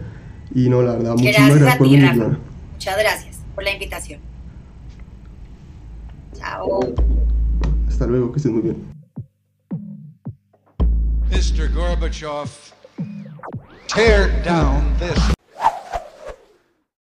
Y 0.55 0.69
no, 0.69 0.83
la 0.83 0.93
verdad, 0.93 1.13
muchísimas 1.13 1.55
Gracias 1.57 1.77
por 1.77 1.87
ti, 1.87 1.93
venir, 1.95 2.09
Rafa. 2.09 2.21
Joana. 2.21 2.39
Muchas 2.73 2.99
gracias 2.99 3.41
por 3.55 3.65
la 3.65 3.73
invitación. 3.73 4.21
Chao. 6.35 6.81
Hasta 7.89 8.07
luego, 8.07 8.33
que 8.33 8.39
estés 8.39 8.53
muy 8.53 8.63
bien. 8.63 8.92
Mr. 11.33 11.67
Gorbachev, 11.67 12.73
tear 13.89 14.29
down 14.43 14.95
this 14.99 15.19